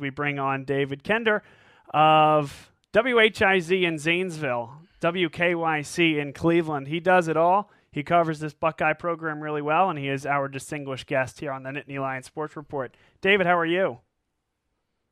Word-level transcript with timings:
we 0.00 0.10
bring 0.10 0.38
on 0.38 0.64
David 0.64 1.04
Kinder 1.04 1.42
of 1.92 2.70
WHIZ 2.92 3.82
in 3.82 3.98
Zanesville, 3.98 4.72
WKYC 5.00 6.18
in 6.18 6.32
Cleveland. 6.32 6.88
He 6.88 7.00
does 7.00 7.28
it 7.28 7.36
all. 7.36 7.70
He 7.92 8.02
covers 8.02 8.38
this 8.38 8.54
Buckeye 8.54 8.92
program 8.92 9.40
really 9.40 9.62
well, 9.62 9.90
and 9.90 9.98
he 9.98 10.08
is 10.08 10.24
our 10.24 10.48
distinguished 10.48 11.06
guest 11.06 11.40
here 11.40 11.50
on 11.52 11.64
the 11.64 11.70
Nittany 11.70 12.00
Lions 12.00 12.26
Sports 12.26 12.56
Report. 12.56 12.96
David, 13.20 13.46
how 13.46 13.58
are 13.58 13.66
you? 13.66 13.98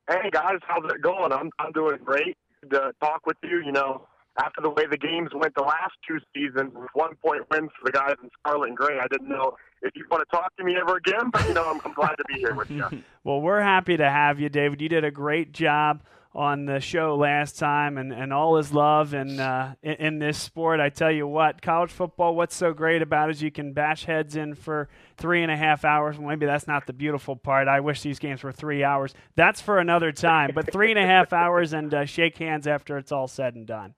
Hey 0.09 0.30
guys, 0.32 0.59
how's 0.66 0.91
it 0.91 1.03
going? 1.03 1.33
I'm 1.33 1.51
I'm 1.59 1.73
doing 1.73 1.99
great. 2.05 2.37
To 2.71 2.93
talk 3.01 3.27
with 3.27 3.37
you, 3.43 3.63
you 3.65 3.73
know, 3.73 4.07
after 4.39 4.61
the 4.63 4.71
way 4.71 4.85
the 4.91 4.97
games 4.97 5.31
went 5.35 5.55
the 5.55 5.63
last 5.63 5.93
two 6.07 6.19
seasons 6.35 6.73
with 6.75 6.89
one 6.95 7.15
point 7.17 7.43
wins 7.51 7.71
for 7.79 7.87
the 7.87 7.93
guys 7.93 8.15
in 8.23 8.31
scarlet 8.41 8.69
and 8.69 8.77
gray, 8.77 8.99
I 8.99 9.07
didn't 9.09 9.29
know 9.29 9.57
if 9.83 9.97
you 9.97 10.04
want 10.10 10.29
to 10.29 10.37
talk 10.37 10.54
to 10.56 10.65
me 10.65 10.76
ever 10.76 10.97
again. 10.97 11.31
But 11.31 11.47
you 11.49 11.54
know, 11.54 11.71
I'm, 11.71 11.81
I'm 11.85 11.92
glad 11.92 12.15
to 12.17 12.24
be 12.27 12.35
here 12.35 12.54
with 12.54 12.71
you. 12.71 12.87
well, 13.24 13.40
we're 13.40 13.60
happy 13.60 13.97
to 13.97 14.08
have 14.08 14.40
you, 14.40 14.49
David. 14.49 14.81
You 14.81 14.88
did 14.88 15.04
a 15.04 15.10
great 15.10 15.53
job 15.53 16.02
on 16.34 16.66
the 16.66 16.78
show 16.78 17.16
last 17.16 17.59
time, 17.59 17.96
and, 17.98 18.12
and 18.12 18.32
all 18.32 18.59
is 18.59 18.73
love 18.73 19.14
in, 19.14 19.41
uh, 19.41 19.74
in, 19.82 19.95
in 19.95 20.18
this 20.18 20.38
sport. 20.38 20.78
I 20.78 20.88
tell 20.88 21.10
you 21.10 21.27
what, 21.27 21.62
college 21.62 21.91
football. 21.91 22.37
What's 22.37 22.54
so 22.54 22.73
great 22.73 23.02
about 23.02 23.28
it 23.28 23.37
is 23.37 23.42
you 23.42 23.51
can 23.51 23.73
bash 23.73 24.04
heads 24.04 24.37
in 24.37 24.54
for 24.54 24.88
three 25.16 25.42
and 25.42 25.51
a 25.51 25.56
half 25.56 25.84
hours. 25.84 26.18
Well, 26.18 26.29
maybe 26.29 26.46
that's 26.46 26.68
not 26.68 26.87
the 26.87 26.92
beautiful 26.92 27.34
part. 27.34 27.66
I 27.66 27.80
wish 27.80 28.02
these 28.02 28.18
games 28.18 28.42
were 28.42 28.52
three 28.52 28.84
hours. 28.84 29.15
That's 29.37 29.60
for 29.60 29.79
another 29.79 30.12
time. 30.12 30.51
But 30.54 30.70
three 30.70 30.90
and 30.90 30.98
a 30.98 31.06
half 31.06 31.32
hours 31.32 31.73
and 31.73 31.92
uh, 31.92 32.04
shake 32.04 32.38
hands 32.38 32.66
after 32.66 32.98
it's 32.98 33.10
all 33.10 33.26
said 33.26 33.54
and 33.54 33.66
done. 33.66 33.95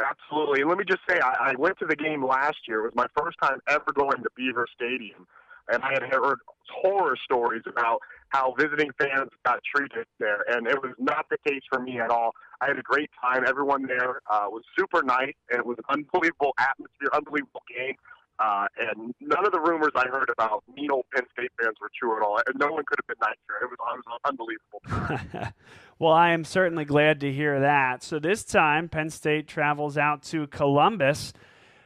Absolutely. 0.00 0.60
And 0.62 0.68
let 0.68 0.78
me 0.78 0.84
just 0.84 1.00
say, 1.08 1.18
I, 1.20 1.50
I 1.50 1.54
went 1.58 1.78
to 1.80 1.86
the 1.86 1.96
game 1.96 2.24
last 2.24 2.56
year. 2.66 2.80
It 2.80 2.94
was 2.94 2.94
my 2.94 3.06
first 3.16 3.36
time 3.42 3.58
ever 3.68 3.92
going 3.94 4.22
to 4.22 4.30
Beaver 4.36 4.66
Stadium, 4.74 5.26
and 5.72 5.82
I 5.82 5.92
had 5.92 6.02
heard 6.02 6.38
horror 6.70 7.16
stories 7.24 7.62
about 7.66 8.00
how 8.30 8.54
visiting 8.58 8.90
fans 8.98 9.30
got 9.44 9.58
treated 9.74 10.06
there, 10.18 10.44
and 10.48 10.66
it 10.66 10.80
was 10.80 10.92
not 10.98 11.26
the 11.30 11.36
case 11.46 11.62
for 11.70 11.80
me 11.80 11.98
at 12.00 12.10
all. 12.10 12.32
I 12.60 12.68
had 12.68 12.78
a 12.78 12.82
great 12.82 13.10
time. 13.20 13.44
Everyone 13.46 13.86
there 13.86 14.20
uh, 14.30 14.46
was 14.48 14.62
super 14.78 15.02
nice, 15.02 15.34
and 15.50 15.58
it 15.58 15.66
was 15.66 15.78
an 15.78 15.84
unbelievable 15.88 16.52
atmosphere, 16.58 17.10
unbelievable 17.12 17.62
game. 17.68 17.96
Uh, 18.40 18.66
and 18.78 19.14
none 19.20 19.44
of 19.44 19.52
the 19.52 19.60
rumors 19.60 19.92
I 19.94 20.08
heard 20.08 20.30
about 20.32 20.64
mean 20.74 20.90
old 20.90 21.04
Penn 21.14 21.24
State 21.32 21.50
fans 21.60 21.76
were 21.78 21.90
true 21.98 22.16
at 22.16 22.22
all. 22.22 22.40
And 22.46 22.58
no 22.58 22.72
one 22.72 22.84
could 22.86 22.98
have 22.98 23.06
been 23.06 23.18
nicer. 23.20 23.62
It 23.62 23.68
was, 23.68 23.78
it 23.92 24.06
was 24.06 24.20
unbelievable. 24.24 25.52
well, 25.98 26.12
I 26.12 26.30
am 26.30 26.44
certainly 26.44 26.86
glad 26.86 27.20
to 27.20 27.30
hear 27.30 27.60
that. 27.60 28.02
So 28.02 28.18
this 28.18 28.42
time, 28.44 28.88
Penn 28.88 29.10
State 29.10 29.46
travels 29.46 29.98
out 29.98 30.22
to 30.24 30.46
Columbus. 30.46 31.34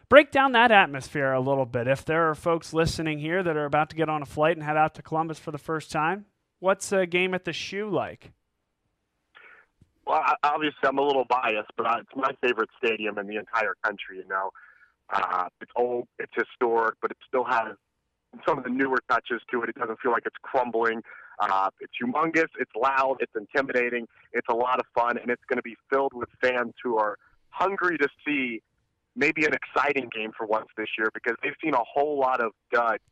Break 0.09 0.31
down 0.31 0.53
that 0.53 0.71
atmosphere 0.71 1.33
a 1.33 1.41
little 1.41 1.67
bit. 1.67 1.89
If 1.89 2.05
there 2.05 2.31
are 2.31 2.37
folks 2.37 2.73
listening 2.73 3.19
here 3.19 3.43
that 3.43 3.57
are 3.57 3.65
about 3.65 3.91
to 3.91 3.97
get 3.97 4.09
on 4.09 4.23
a 4.23 4.27
flight 4.27 4.57
and 4.57 4.65
head 4.65 4.77
out 4.77 4.95
to 4.95 5.03
Columbus 5.03 5.41
for 5.41 5.51
the 5.51 5.59
first 5.59 5.91
time, 5.91 6.27
what's 6.61 6.93
a 6.93 7.05
game 7.05 7.35
at 7.35 7.45
the 7.45 7.53
shoe 7.53 7.91
like? 7.91 8.31
Well, 10.07 10.23
obviously, 10.45 10.79
I'm 10.85 10.99
a 10.99 11.03
little 11.03 11.25
biased, 11.29 11.73
but 11.77 11.87
it's 11.99 12.15
my 12.15 12.31
favorite 12.43 12.69
stadium 12.79 13.19
in 13.19 13.27
the 13.27 13.37
entire 13.37 13.75
country. 13.83 14.19
You 14.19 14.29
know, 14.29 14.51
uh, 15.13 15.49
it's 15.61 15.71
old, 15.77 16.07
it's 16.19 16.33
historic, 16.35 16.95
but 17.01 17.11
it 17.11 17.17
still 17.27 17.45
has 17.45 17.77
some 18.47 18.59
of 18.59 18.65
the 18.65 18.71
newer 18.71 18.99
touches 19.09 19.41
to 19.51 19.63
it. 19.63 19.69
It 19.69 19.77
doesn't 19.77 20.01
feel 20.01 20.13
like 20.13 20.25
it's 20.27 20.37
crumbling. 20.43 21.03
Uh, 21.39 21.69
it's 21.81 21.93
humongous, 22.03 22.49
it's 22.59 22.71
loud, 22.81 23.17
it's 23.21 23.33
intimidating, 23.37 24.07
it's 24.33 24.47
a 24.49 24.55
lot 24.55 24.79
of 24.79 24.87
fun, 24.95 25.19
and 25.19 25.31
it's 25.31 25.43
going 25.49 25.57
to 25.57 25.63
be 25.63 25.77
filled 25.93 26.13
with 26.15 26.29
fans 26.41 26.73
who 26.83 26.97
are 26.97 27.17
hungry 27.49 27.99
to 27.99 28.09
see 28.27 28.63
maybe 29.17 29.45
an 29.45 29.53
exciting 29.53 30.09
game 30.15 30.31
for 30.37 30.47
once 30.47 30.67
this 30.77 30.89
year 30.99 31.09
because 31.15 31.37
they've 31.43 31.57
seen 31.63 31.75
a 31.75 31.83
whole 31.83 32.19
lot 32.19 32.41
of 32.41 32.53
duds 32.73 33.03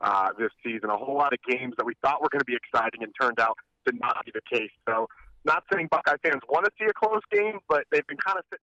uh, 0.00 0.28
this 0.38 0.50
season, 0.64 0.90
a 0.90 0.96
whole 0.96 1.16
lot 1.16 1.32
of 1.32 1.38
games 1.48 1.74
that 1.76 1.84
we 1.84 1.94
thought 2.02 2.20
were 2.22 2.28
going 2.30 2.40
to 2.40 2.46
be 2.46 2.56
exciting 2.56 3.02
and 3.02 3.12
turned 3.20 3.38
out 3.40 3.56
to 3.86 3.94
not 4.00 4.24
be 4.24 4.32
the 4.32 4.40
case. 4.50 4.70
So, 4.88 5.06
not 5.44 5.64
saying 5.72 5.88
Buckeye 5.90 6.16
fans 6.22 6.42
want 6.50 6.66
to 6.66 6.70
see 6.78 6.84
a 6.84 6.92
close 6.92 7.22
game, 7.32 7.58
but 7.68 7.84
they've 7.90 8.06
been 8.06 8.18
kind 8.18 8.38
of 8.38 8.44
sitting 8.50 8.64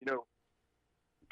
you 0.00 0.12
know, 0.12 0.24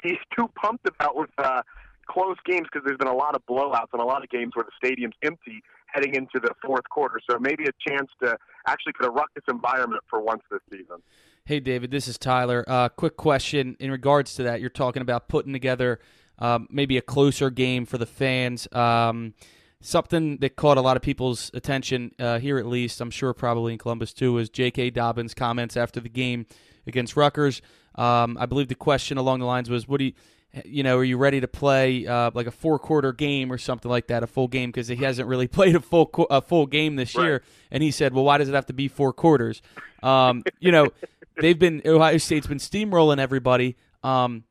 he's 0.03 0.17
too 0.35 0.49
pumped 0.55 0.87
about 0.87 1.15
with 1.15 1.29
uh, 1.37 1.61
close 2.09 2.37
games 2.45 2.67
because 2.71 2.85
there's 2.85 2.97
been 2.97 3.07
a 3.07 3.15
lot 3.15 3.35
of 3.35 3.45
blowouts 3.45 3.87
and 3.93 4.01
a 4.01 4.05
lot 4.05 4.23
of 4.23 4.29
games 4.29 4.51
where 4.55 4.65
the 4.65 4.71
stadium's 4.77 5.15
empty 5.23 5.61
heading 5.87 6.15
into 6.15 6.39
the 6.39 6.53
fourth 6.63 6.87
quarter. 6.89 7.19
So 7.29 7.39
maybe 7.39 7.65
a 7.65 7.89
chance 7.89 8.09
to 8.21 8.37
actually 8.67 8.93
get 8.99 9.07
a 9.07 9.11
ruckus 9.11 9.43
environment 9.49 10.03
for 10.09 10.21
once 10.21 10.41
this 10.51 10.61
season. 10.71 10.97
Hey, 11.45 11.59
David, 11.59 11.89
this 11.89 12.07
is 12.07 12.17
Tyler. 12.17 12.63
Uh, 12.67 12.89
quick 12.89 13.17
question 13.17 13.75
in 13.79 13.89
regards 13.91 14.35
to 14.35 14.43
that. 14.43 14.61
You're 14.61 14.69
talking 14.69 15.01
about 15.01 15.27
putting 15.27 15.53
together 15.53 15.99
um, 16.37 16.67
maybe 16.69 16.97
a 16.97 17.01
closer 17.01 17.49
game 17.49 17.85
for 17.85 17.97
the 17.97 18.05
fans. 18.05 18.67
Um, 18.71 19.33
something 19.81 20.37
that 20.37 20.55
caught 20.55 20.77
a 20.77 20.81
lot 20.81 20.95
of 20.95 21.01
people's 21.01 21.49
attention 21.53 22.11
uh, 22.19 22.39
here, 22.39 22.57
at 22.57 22.65
least, 22.65 23.01
I'm 23.01 23.11
sure 23.11 23.33
probably 23.33 23.73
in 23.73 23.79
Columbus 23.79 24.13
too, 24.13 24.33
was 24.33 24.49
J.K. 24.49 24.91
Dobbins' 24.91 25.33
comments 25.33 25.75
after 25.75 25.99
the 25.99 26.09
game 26.09 26.45
against 26.85 27.15
Rutgers. 27.15 27.61
Um, 27.95 28.37
I 28.39 28.45
believe 28.45 28.67
the 28.67 28.75
question 28.75 29.17
along 29.17 29.39
the 29.39 29.45
lines 29.45 29.69
was, 29.69 29.87
"What 29.87 29.97
do 29.97 30.05
you, 30.05 30.13
you 30.65 30.83
know, 30.83 30.97
are 30.97 31.03
you 31.03 31.17
ready 31.17 31.41
to 31.41 31.47
play 31.47 32.07
uh, 32.07 32.31
like 32.33 32.47
a 32.47 32.51
four 32.51 32.79
quarter 32.79 33.11
game 33.11 33.51
or 33.51 33.57
something 33.57 33.89
like 33.89 34.07
that, 34.07 34.23
a 34.23 34.27
full 34.27 34.47
game?" 34.47 34.69
Because 34.69 34.87
he 34.87 34.95
hasn't 34.97 35.27
really 35.27 35.47
played 35.59 35.75
a 35.75 35.79
full 35.79 36.09
a 36.29 36.41
full 36.41 36.65
game 36.65 36.95
this 36.95 37.15
right. 37.15 37.23
year, 37.23 37.43
and 37.71 37.83
he 37.83 37.91
said, 37.91 38.13
"Well, 38.13 38.23
why 38.23 38.37
does 38.37 38.49
it 38.49 38.55
have 38.55 38.67
to 38.67 38.73
be 38.73 38.87
four 38.87 39.13
quarters?" 39.13 39.61
Um, 40.03 40.43
you 40.59 40.71
know, 40.71 40.87
they've 41.41 41.59
been 41.59 41.81
Ohio 41.85 42.17
State's 42.17 42.47
been 42.47 42.57
steamrolling 42.59 43.19
everybody. 43.19 43.75
Um, 44.03 44.45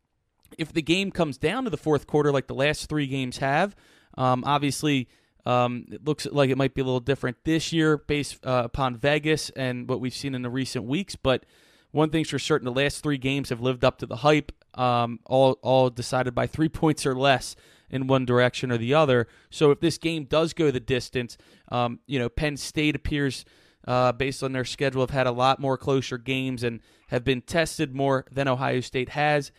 if 0.59 0.73
the 0.73 0.83
game 0.83 1.11
comes 1.11 1.39
down 1.39 1.65
to 1.65 1.71
the 1.71 1.77
fourth 1.77 2.07
quarter, 2.07 2.33
like 2.33 2.49
the 2.49 2.55
last 2.55 2.89
three 2.89 3.07
games 3.07 3.39
have, 3.39 3.77
um, 4.17 4.45
obviously. 4.45 5.09
Um, 5.47 5.87
it 5.91 6.05
looks 6.05 6.27
like 6.27 6.51
it 6.51 6.59
might 6.59 6.75
be 6.75 6.83
a 6.83 6.85
little 6.85 7.01
different 7.01 7.39
this 7.45 7.73
year 7.73 7.97
based 7.97 8.45
uh, 8.45 8.65
upon 8.67 8.97
Vegas 8.97 9.49
and 9.51 9.89
what 9.89 9.99
we've 9.99 10.13
seen 10.13 10.35
in 10.35 10.43
the 10.43 10.51
recent 10.51 10.85
weeks. 10.85 11.17
But 11.17 11.47
one 11.91 12.11
thing's 12.11 12.31
for 12.31 12.39
certain: 12.39 12.65
the 12.65 12.73
last 12.73 13.03
three 13.03 13.19
games 13.19 13.49
have 13.49 13.61
lived 13.61 13.85
up 13.85 13.99
to 13.99 14.07
the 14.07 14.17
hype. 14.17 14.53
Um, 14.75 15.21
all 15.25 15.59
all 15.63 15.91
decided 15.91 16.35
by 16.35 16.47
three 16.47 16.69
points 16.69 17.07
or 17.07 17.15
less 17.15 17.57
in 17.91 18.07
one 18.07 18.25
direction 18.25 18.71
or 18.71 18.79
the 18.79 18.95
other. 18.95 19.27
So 19.51 19.71
if 19.71 19.81
this 19.81 19.99
game 19.99 20.25
does 20.25 20.53
go 20.53 20.71
the 20.71 20.81
distance, 20.81 21.37
um, 21.71 22.01
you 22.07 22.19
know, 22.19 22.29
Penn 22.29 22.57
State 22.57 22.95
appears, 22.95 23.45
uh, 23.87 24.13
based 24.13 24.43
on 24.43 24.53
their 24.53 24.65
schedule, 24.65 25.03
have 25.03 25.11
had 25.11 25.27
a 25.27 25.33
lot 25.33 25.61
more 25.61 25.79
closer 25.79 26.19
games 26.19 26.63
and 26.63 26.81
have 27.09 27.25
been 27.25 27.41
tested 27.41 27.95
more 27.95 28.27
than 28.31 28.49
Ohio 28.49 28.81
State 28.81 29.11
has. 29.11 29.51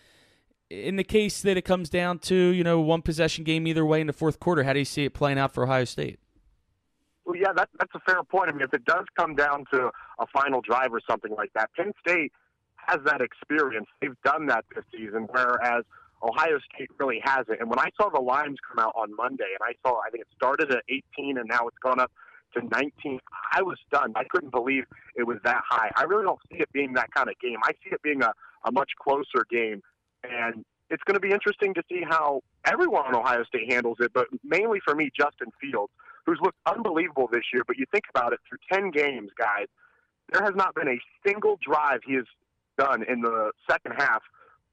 In 0.70 0.98
the 0.98 1.04
case 1.04 1.42
that 1.42 1.58
it 1.58 1.64
comes 1.64 1.90
down 1.90 2.20
to, 2.20 2.36
you 2.36 2.64
know, 2.64 2.80
one 2.80 3.02
possession 3.02 3.44
game 3.44 3.66
either 3.66 3.86
way 3.86 4.02
in 4.02 4.08
the 4.08 4.14
fourth 4.14 4.40
quarter, 4.40 4.64
how 4.64 4.74
do 4.74 4.80
you 4.80 4.86
see 4.86 5.06
it 5.06 5.16
playing 5.16 5.40
out 5.40 5.54
for 5.54 5.64
Ohio 5.64 5.86
State? 5.86 6.20
Well, 7.30 7.38
yeah, 7.38 7.54
that, 7.56 7.70
that's 7.78 7.94
a 7.94 8.00
fair 8.00 8.24
point. 8.24 8.50
I 8.50 8.54
mean, 8.54 8.64
if 8.64 8.74
it 8.74 8.86
does 8.86 9.06
come 9.16 9.36
down 9.36 9.66
to 9.72 9.92
a 10.18 10.26
final 10.34 10.62
drive 10.62 10.92
or 10.92 11.00
something 11.08 11.32
like 11.38 11.52
that, 11.54 11.70
Penn 11.78 11.94
State 12.00 12.32
has 12.76 12.98
that 13.06 13.22
experience. 13.22 13.86
They've 14.02 14.20
done 14.26 14.48
that 14.48 14.66
this 14.74 14.84
season, 14.92 15.28
whereas 15.30 15.84
Ohio 16.24 16.58
State 16.74 16.90
really 17.00 17.22
hasn't. 17.24 17.60
And 17.60 17.70
when 17.70 17.78
I 17.78 17.92
saw 18.02 18.10
the 18.10 18.20
lines 18.20 18.58
come 18.68 18.84
out 18.84 18.94
on 18.96 19.16
Monday, 19.16 19.46
and 19.46 19.62
I 19.62 19.74
saw, 19.88 20.00
I 20.00 20.10
think 20.10 20.22
it 20.22 20.28
started 20.36 20.72
at 20.72 20.82
18 20.90 21.38
and 21.38 21.48
now 21.48 21.68
it's 21.68 21.78
gone 21.84 22.00
up 22.00 22.12
to 22.56 22.66
19, 22.66 23.20
I 23.54 23.62
was 23.62 23.78
stunned. 23.86 24.16
I 24.18 24.24
couldn't 24.24 24.50
believe 24.50 24.86
it 25.16 25.28
was 25.28 25.38
that 25.44 25.62
high. 25.70 25.92
I 25.96 26.06
really 26.06 26.24
don't 26.24 26.40
see 26.52 26.58
it 26.58 26.70
being 26.74 26.94
that 26.94 27.14
kind 27.14 27.30
of 27.30 27.36
game. 27.40 27.58
I 27.64 27.74
see 27.74 27.92
it 27.92 28.02
being 28.02 28.24
a, 28.24 28.34
a 28.66 28.72
much 28.72 28.90
closer 29.00 29.46
game. 29.52 29.84
And 30.24 30.66
it's 30.90 31.04
going 31.04 31.14
to 31.14 31.22
be 31.22 31.30
interesting 31.30 31.76
to 31.76 31.84
see 31.92 32.02
how 32.10 32.42
everyone 32.66 33.06
on 33.06 33.14
Ohio 33.14 33.44
State 33.44 33.72
handles 33.72 33.98
it, 34.00 34.14
but 34.16 34.26
mainly 34.44 34.80
for 34.84 34.96
me, 34.96 35.12
Justin 35.16 35.50
Fields 35.62 35.94
who's 36.26 36.40
looked 36.42 36.58
unbelievable 36.66 37.28
this 37.32 37.44
year. 37.54 37.64
But 37.66 37.78
you 37.78 37.86
think 37.92 38.06
about 38.10 38.34
it, 38.34 38.40
through 38.48 38.60
10 38.72 38.92
games, 38.92 39.32
guys, 39.38 39.68
there 40.32 40.44
has 40.44 40.54
not 40.56 40.76
been 40.76 40.88
a 40.88 41.00
single 41.26 41.58
drive 41.62 42.00
he 42.06 42.16
has 42.16 42.26
done 42.78 43.04
in 43.04 43.22
the 43.22 43.52
second 43.70 43.94
half 43.98 44.22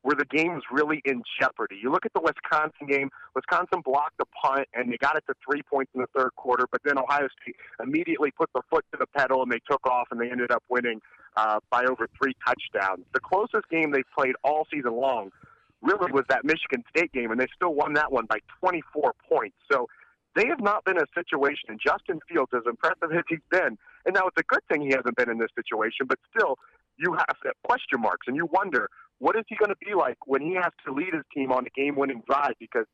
where 0.03 0.15
the 0.15 0.25
game 0.27 0.55
was 0.55 0.62
really 0.71 1.03
in 1.05 1.21
jeopardy. 1.41 1.77
You 1.83 1.91
look 1.91 2.06
at 2.06 2.12
the 2.15 2.21
Wisconsin 2.21 2.87
game, 2.87 3.11
Wisconsin 3.35 3.83
blocked 3.85 4.19
the 4.19 4.25
punt 4.41 4.69
and 4.73 4.93
they 4.93 4.97
got 4.99 5.17
it 5.17 5.25
to 5.27 5.35
three 5.45 5.62
points 5.62 5.91
in 5.97 6.01
the 6.01 6.06
third 6.17 6.31
quarter, 6.37 6.67
but 6.71 6.81
then 6.85 6.97
Ohio 6.97 7.27
State 7.43 7.56
immediately 7.83 8.31
put 8.31 8.49
the 8.55 8.62
foot 8.70 8.85
to 8.93 8.99
the 8.99 9.06
pedal 9.19 9.43
and 9.43 9.50
they 9.50 9.59
took 9.69 9.85
off 9.85 10.06
and 10.12 10.20
they 10.20 10.31
ended 10.31 10.53
up 10.53 10.62
winning 10.69 11.00
uh, 11.37 11.59
by 11.70 11.85
over 11.91 12.09
three 12.23 12.35
touchdowns. 12.47 13.05
The 13.15 13.20
closest 13.20 13.69
game 13.69 13.91
they've 13.91 14.05
played 14.17 14.37
all 14.44 14.69
season 14.73 14.94
long 14.94 15.32
really 15.82 16.12
was 16.12 16.25
that 16.29 16.44
Michigan 16.44 16.85
State 16.97 17.12
game, 17.12 17.32
and 17.32 17.41
they 17.41 17.49
still 17.55 17.75
won 17.75 17.94
that 17.94 18.12
one 18.12 18.26
by 18.26 18.38
24 18.61 19.12
points. 19.29 19.56
So 19.70 19.88
they 20.37 20.47
have 20.47 20.61
not 20.61 20.85
been 20.85 20.97
in 20.97 21.03
a 21.03 21.21
situation, 21.21 21.69
and 21.69 21.81
Justin 21.85 22.21
Fields, 22.29 22.53
as 22.55 22.62
impressive 22.67 23.11
as 23.11 23.25
he's 23.29 23.44
been, 23.50 23.79
and 24.05 24.15
now 24.15 24.29
it's 24.29 24.38
a 24.38 24.44
good 24.44 24.61
thing 24.69 24.83
he 24.83 24.91
hasn't 24.91 25.17
been 25.17 25.31
in 25.31 25.38
this 25.38 25.50
situation, 25.56 26.06
but 26.06 26.19
still, 26.31 26.56
you 26.99 27.12
have 27.12 27.37
question 27.65 28.00
marks, 28.00 28.27
and 28.29 28.37
you 28.37 28.47
wonder 28.53 28.88
what 29.19 29.35
is 29.35 29.44
he 29.49 29.56
going 29.56 29.71
to 29.71 29.81
be 29.85 29.94
like 29.94 30.19
when 30.27 30.43
he 30.43 30.55
has 30.55 30.73
to 30.85 30.93
lead 30.93 31.15
his 31.15 31.25
team 31.35 31.50
on 31.50 31.65
a 31.67 31.71
game-winning 31.71 32.23
drive 32.29 32.55
because 32.61 32.85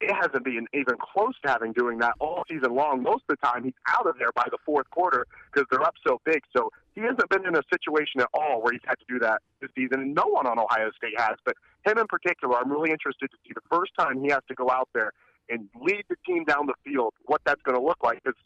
it 0.00 0.12
hasn't 0.12 0.44
been 0.44 0.66
even 0.74 0.96
close 1.00 1.32
to 1.42 1.50
having 1.50 1.72
doing 1.72 1.98
that 1.98 2.12
all 2.20 2.44
season 2.50 2.74
long. 2.74 3.02
Most 3.02 3.24
of 3.30 3.38
the 3.40 3.46
time, 3.46 3.64
he's 3.64 3.80
out 3.88 4.06
of 4.06 4.16
there 4.18 4.28
by 4.34 4.44
the 4.50 4.58
fourth 4.66 4.88
quarter 4.90 5.26
because 5.50 5.66
they're 5.70 5.82
up 5.82 5.94
so 6.06 6.20
big. 6.26 6.42
So 6.54 6.68
he 6.94 7.00
hasn't 7.00 7.28
been 7.30 7.46
in 7.46 7.56
a 7.56 7.62
situation 7.72 8.20
at 8.20 8.28
all 8.34 8.60
where 8.60 8.72
he's 8.72 8.84
had 8.84 8.98
to 8.98 9.06
do 9.08 9.18
that 9.20 9.40
this 9.62 9.70
season, 9.74 10.00
and 10.00 10.14
no 10.14 10.26
one 10.26 10.46
on 10.46 10.58
Ohio 10.58 10.90
State 10.96 11.18
has. 11.18 11.36
But 11.46 11.54
him 11.86 11.96
in 11.96 12.06
particular, 12.08 12.58
I'm 12.58 12.70
really 12.70 12.90
interested 12.90 13.30
to 13.30 13.36
see 13.46 13.54
the 13.54 13.64
first 13.72 13.92
time 13.98 14.20
he 14.20 14.28
has 14.28 14.42
to 14.48 14.54
go 14.54 14.68
out 14.70 14.90
there 14.92 15.12
and 15.48 15.68
lead 15.80 16.04
the 16.08 16.16
team 16.26 16.44
down 16.44 16.66
the 16.66 16.74
field, 16.84 17.14
what 17.26 17.40
that's 17.44 17.62
going 17.62 17.76
to 17.76 17.82
look 17.84 17.98
like. 18.02 18.22
Because 18.22 18.38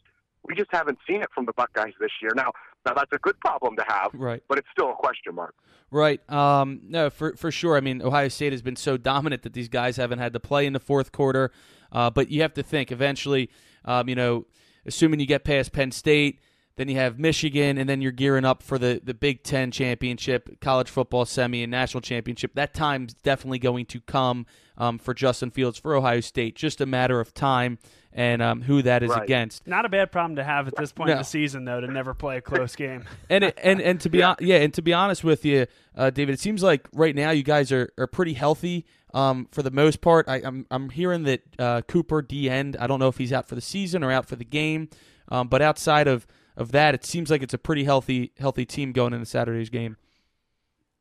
We 0.43 0.55
just 0.55 0.69
haven't 0.71 0.99
seen 1.07 1.21
it 1.21 1.29
from 1.33 1.45
the 1.45 1.53
Buckeyes 1.53 1.93
this 1.99 2.11
year. 2.21 2.31
Now, 2.35 2.51
now 2.85 2.93
that's 2.95 3.11
a 3.13 3.17
good 3.19 3.39
problem 3.39 3.75
to 3.77 3.83
have, 3.87 4.11
right? 4.13 4.43
But 4.47 4.57
it's 4.57 4.67
still 4.71 4.91
a 4.91 4.95
question 4.95 5.35
mark. 5.35 5.53
Right. 5.91 6.21
Um, 6.29 6.81
no, 6.87 7.09
for 7.09 7.35
for 7.35 7.51
sure. 7.51 7.75
I 7.75 7.81
mean, 7.81 8.01
Ohio 8.01 8.29
State 8.29 8.53
has 8.53 8.61
been 8.61 8.75
so 8.77 8.97
dominant 8.97 9.43
that 9.43 9.53
these 9.53 9.67
guys 9.67 9.97
haven't 9.97 10.19
had 10.19 10.33
to 10.33 10.39
play 10.39 10.65
in 10.65 10.73
the 10.73 10.79
fourth 10.79 11.11
quarter. 11.11 11.51
Uh, 11.91 12.09
but 12.09 12.31
you 12.31 12.41
have 12.41 12.53
to 12.53 12.63
think 12.63 12.91
eventually, 12.91 13.49
um, 13.83 14.07
you 14.07 14.15
know, 14.15 14.45
assuming 14.85 15.19
you 15.19 15.25
get 15.25 15.43
past 15.43 15.73
Penn 15.73 15.91
State, 15.91 16.39
then 16.81 16.89
you 16.89 16.95
have 16.95 17.19
Michigan, 17.19 17.77
and 17.77 17.87
then 17.87 18.01
you're 18.01 18.11
gearing 18.11 18.43
up 18.43 18.63
for 18.63 18.79
the, 18.79 18.99
the 19.03 19.13
Big 19.13 19.43
Ten 19.43 19.69
championship, 19.69 20.59
college 20.61 20.89
football 20.89 21.25
semi, 21.25 21.61
and 21.61 21.69
national 21.69 22.01
championship. 22.01 22.55
That 22.55 22.73
time's 22.73 23.13
definitely 23.13 23.59
going 23.59 23.85
to 23.85 24.01
come 24.01 24.47
um, 24.79 24.97
for 24.97 25.13
Justin 25.13 25.51
Fields 25.51 25.77
for 25.77 25.95
Ohio 25.95 26.21
State. 26.21 26.55
Just 26.55 26.81
a 26.81 26.87
matter 26.87 27.19
of 27.19 27.35
time 27.35 27.77
and 28.13 28.41
um, 28.41 28.63
who 28.63 28.81
that 28.81 29.03
is 29.03 29.11
right. 29.11 29.21
against. 29.21 29.67
Not 29.67 29.85
a 29.85 29.89
bad 29.89 30.11
problem 30.11 30.37
to 30.37 30.43
have 30.43 30.67
at 30.67 30.75
this 30.75 30.91
point 30.91 31.09
no. 31.09 31.13
in 31.13 31.17
the 31.19 31.23
season, 31.23 31.65
though, 31.65 31.81
to 31.81 31.87
never 31.87 32.15
play 32.15 32.37
a 32.37 32.41
close 32.41 32.75
game. 32.75 33.05
and 33.29 33.43
it, 33.43 33.59
and 33.61 33.79
and 33.79 34.01
to 34.01 34.09
be 34.09 34.17
yeah. 34.17 34.33
yeah, 34.39 34.57
and 34.57 34.73
to 34.73 34.81
be 34.81 34.91
honest 34.91 35.23
with 35.23 35.45
you, 35.45 35.67
uh, 35.95 36.09
David, 36.09 36.33
it 36.33 36.39
seems 36.39 36.63
like 36.63 36.87
right 36.93 37.15
now 37.15 37.29
you 37.29 37.43
guys 37.43 37.71
are, 37.71 37.93
are 37.99 38.07
pretty 38.07 38.33
healthy. 38.33 38.87
Um, 39.13 39.47
for 39.51 39.61
the 39.61 39.69
most 39.69 40.01
part, 40.01 40.27
I, 40.27 40.37
am 40.37 40.45
I'm, 40.45 40.65
I'm 40.71 40.89
hearing 40.89 41.23
that 41.23 41.41
uh, 41.59 41.81
Cooper 41.81 42.23
D 42.23 42.49
end. 42.49 42.75
I 42.79 42.87
don't 42.87 42.99
know 42.99 43.09
if 43.09 43.19
he's 43.19 43.31
out 43.31 43.47
for 43.47 43.53
the 43.53 43.61
season 43.61 44.03
or 44.03 44.11
out 44.11 44.25
for 44.25 44.35
the 44.35 44.45
game, 44.45 44.89
um, 45.27 45.47
but 45.47 45.61
outside 45.61 46.07
of, 46.07 46.25
of 46.61 46.71
that, 46.71 46.95
it 46.95 47.03
seems 47.03 47.29
like 47.29 47.43
it's 47.43 47.53
a 47.53 47.57
pretty 47.57 47.83
healthy 47.83 48.31
healthy 48.39 48.65
team 48.65 48.93
going 48.93 49.13
into 49.13 49.25
Saturday's 49.25 49.69
game. 49.69 49.97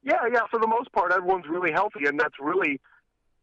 Yeah, 0.02 0.26
yeah. 0.32 0.40
For 0.50 0.58
the 0.58 0.66
most 0.66 0.90
part, 0.92 1.12
everyone's 1.12 1.46
really 1.48 1.72
healthy, 1.72 2.06
and 2.06 2.18
that's 2.18 2.34
really 2.40 2.80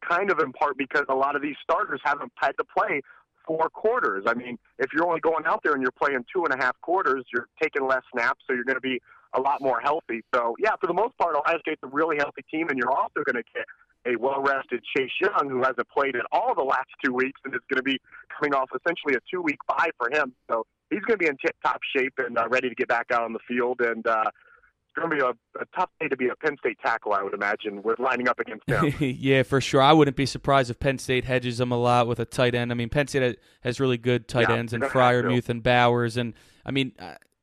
kind 0.07 0.31
of 0.31 0.39
in 0.39 0.51
part 0.51 0.77
because 0.77 1.05
a 1.09 1.15
lot 1.15 1.35
of 1.35 1.41
these 1.41 1.55
starters 1.63 2.01
haven't 2.03 2.31
had 2.35 2.51
to 2.57 2.63
play 2.77 3.01
four 3.45 3.69
quarters. 3.69 4.25
I 4.27 4.33
mean, 4.33 4.57
if 4.77 4.91
you're 4.93 5.07
only 5.07 5.21
going 5.21 5.45
out 5.45 5.61
there 5.63 5.73
and 5.73 5.81
you're 5.81 5.91
playing 5.91 6.25
two 6.33 6.43
and 6.43 6.53
a 6.53 6.63
half 6.63 6.79
quarters, 6.81 7.23
you're 7.33 7.47
taking 7.61 7.87
less 7.87 8.01
snaps, 8.11 8.43
so 8.47 8.53
you're 8.53 8.65
going 8.65 8.75
to 8.75 8.81
be 8.81 8.99
a 9.33 9.39
lot 9.39 9.61
more 9.61 9.79
healthy. 9.79 10.21
So, 10.33 10.55
yeah, 10.59 10.71
for 10.79 10.87
the 10.87 10.93
most 10.93 11.17
part, 11.17 11.35
Ohio 11.35 11.59
State's 11.59 11.81
a 11.83 11.87
really 11.87 12.17
healthy 12.17 12.43
team, 12.51 12.67
and 12.69 12.77
you're 12.77 12.91
also 12.91 13.23
going 13.25 13.41
to 13.41 13.49
get 13.53 13.65
a 14.05 14.17
well 14.17 14.41
rested 14.41 14.81
Chase 14.95 15.11
Young 15.21 15.49
who 15.49 15.59
hasn't 15.59 15.87
played 15.89 16.15
at 16.15 16.25
all 16.31 16.55
the 16.55 16.63
last 16.63 16.87
two 17.03 17.13
weeks 17.13 17.39
and 17.43 17.53
is 17.53 17.61
going 17.69 17.77
to 17.77 17.83
be 17.83 17.99
coming 18.37 18.53
off 18.53 18.69
essentially 18.75 19.15
a 19.15 19.19
two 19.29 19.41
week 19.41 19.57
bye 19.67 19.89
for 19.97 20.09
him. 20.11 20.33
So 20.49 20.65
he's 20.89 21.01
going 21.01 21.17
to 21.19 21.23
be 21.23 21.27
in 21.27 21.37
tip 21.37 21.55
top 21.63 21.81
shape 21.95 22.13
and 22.17 22.37
uh, 22.37 22.47
ready 22.49 22.69
to 22.69 22.75
get 22.75 22.87
back 22.87 23.07
out 23.11 23.23
on 23.23 23.33
the 23.33 23.39
field. 23.47 23.81
And 23.81 24.05
uh, 24.05 24.23
it's 24.25 24.95
going 24.95 25.09
to 25.09 25.15
be 25.15 25.21
a, 25.21 25.61
a 25.61 25.65
tough 25.77 25.89
day 25.99 26.07
to 26.07 26.17
be 26.17 26.29
a 26.29 26.35
Penn 26.35 26.57
State 26.59 26.77
tackle, 26.83 27.13
I 27.13 27.21
would 27.21 27.33
imagine, 27.33 27.83
with 27.83 27.99
lining 27.99 28.27
up 28.27 28.39
against 28.39 28.67
him. 28.69 28.93
yeah, 28.99 29.43
for 29.43 29.61
sure. 29.61 29.81
I 29.81 29.93
wouldn't 29.93 30.17
be 30.17 30.25
surprised 30.25 30.69
if 30.69 30.79
Penn 30.79 30.97
State 30.97 31.25
hedges 31.25 31.57
them 31.57 31.71
a 31.71 31.77
lot 31.77 32.07
with 32.07 32.19
a 32.19 32.25
tight 32.25 32.55
end. 32.55 32.71
I 32.71 32.75
mean, 32.75 32.89
Penn 32.89 33.07
State 33.07 33.39
has 33.61 33.79
really 33.79 33.97
good 33.97 34.27
tight 34.27 34.49
yeah, 34.49 34.55
ends 34.55 34.73
and 34.73 34.83
Freiermuth 34.83 35.49
and 35.49 35.61
Bowers. 35.61 36.17
And 36.17 36.33
I 36.65 36.71
mean, 36.71 36.93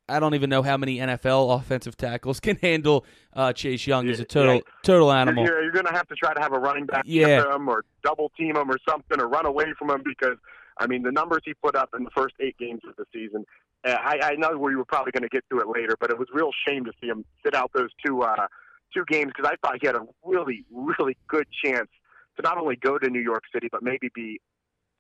I 0.08 0.20
don't 0.20 0.35
even 0.35 0.50
know 0.50 0.62
how 0.62 0.76
many 0.76 0.99
NFL 0.99 1.58
offensive 1.58 1.97
tackles 1.97 2.40
can 2.40 2.56
handle 2.56 3.05
uh, 3.32 3.52
Chase 3.52 3.87
Young. 3.87 4.06
He's 4.06 4.20
a 4.20 4.25
total 4.25 4.56
yeah. 4.56 4.61
total 4.82 5.12
animal. 5.12 5.44
You're, 5.44 5.62
you're 5.62 5.73
going 5.73 5.87
to 5.87 5.93
have 5.93 6.08
to 6.08 6.14
try 6.14 6.35
to 6.35 6.40
have 6.40 6.52
a 6.52 6.58
running 6.58 6.87
back 6.87 7.05
yeah. 7.06 7.55
him 7.55 7.69
or 7.69 7.85
double 8.02 8.31
team 8.37 8.56
him 8.56 8.70
or 8.70 8.79
something 8.88 9.20
or 9.20 9.29
run 9.29 9.47
away 9.47 9.67
from 9.79 9.90
him 9.90 10.02
because 10.05 10.37
I 10.79 10.87
mean 10.87 11.03
the 11.03 11.12
numbers 11.12 11.43
he 11.44 11.55
put 11.55 11.76
up 11.76 11.91
in 11.97 12.05
the 12.05 12.11
first 12.11 12.35
eight 12.41 12.56
games 12.59 12.81
of 12.88 12.97
the 12.97 13.05
season. 13.12 13.44
Uh, 13.85 13.97
I, 14.00 14.19
I 14.23 14.35
know 14.37 14.56
we 14.56 14.76
were 14.76 14.85
probably 14.85 15.12
going 15.12 15.23
to 15.25 15.29
get 15.29 15.44
to 15.50 15.59
it 15.59 15.67
later, 15.69 15.94
but 16.00 16.11
it 16.11 16.19
was 16.19 16.29
real 16.32 16.50
shame 16.67 16.85
to 16.87 16.93
see 17.00 17.09
him 17.09 17.25
sit 17.44 17.55
out 17.55 17.71
those 17.75 17.91
two 18.05 18.23
uh, 18.23 18.47
two 18.94 19.05
games 19.09 19.32
because 19.37 19.50
I 19.50 19.56
thought 19.67 19.79
he 19.81 19.87
had 19.87 19.97
a 19.97 20.06
really 20.25 20.65
really 20.73 21.17
good 21.29 21.47
chance 21.65 21.88
to 22.37 22.43
not 22.43 22.59
only 22.59 22.76
go 22.76 22.99
to 22.99 23.09
New 23.09 23.21
York 23.21 23.43
City 23.53 23.69
but 23.71 23.82
maybe 23.82 24.09
be 24.15 24.41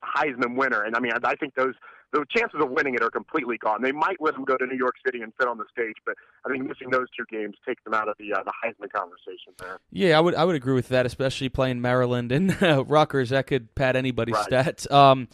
Heisman 0.04 0.56
winner. 0.56 0.82
And 0.82 0.94
I 0.96 1.00
mean, 1.00 1.12
I 1.24 1.34
think 1.36 1.54
those 1.54 1.74
the 2.12 2.24
chances 2.34 2.60
of 2.62 2.70
winning 2.70 2.94
it 2.94 3.02
are 3.02 3.10
completely 3.10 3.58
gone. 3.58 3.82
They 3.82 3.90
might 3.90 4.18
let 4.20 4.34
him 4.34 4.44
go 4.44 4.56
to 4.56 4.66
New 4.66 4.76
York 4.76 4.94
City 5.04 5.20
and 5.20 5.32
sit 5.38 5.48
on 5.48 5.58
the 5.58 5.64
stage, 5.72 5.96
but 6.06 6.14
I 6.46 6.50
think 6.50 6.62
missing 6.62 6.90
those 6.90 7.08
two 7.18 7.24
games 7.28 7.56
takes 7.66 7.82
them 7.82 7.92
out 7.92 8.08
of 8.08 8.14
the 8.18 8.32
uh, 8.32 8.42
the 8.44 8.52
Heisman 8.52 8.92
conversation 8.92 9.52
there. 9.58 9.80
Yeah, 9.90 10.16
I 10.16 10.20
would 10.20 10.34
I 10.34 10.44
would 10.44 10.54
agree 10.54 10.74
with 10.74 10.88
that, 10.88 11.06
especially 11.06 11.48
playing 11.48 11.80
Maryland 11.80 12.30
and 12.30 12.56
uh, 12.62 12.84
Rutgers. 12.84 13.30
That 13.30 13.46
could 13.46 13.74
pad 13.74 13.96
anybody's 13.96 14.34
right. 14.34 14.48
stats. 14.48 14.90
Um, 14.92 15.28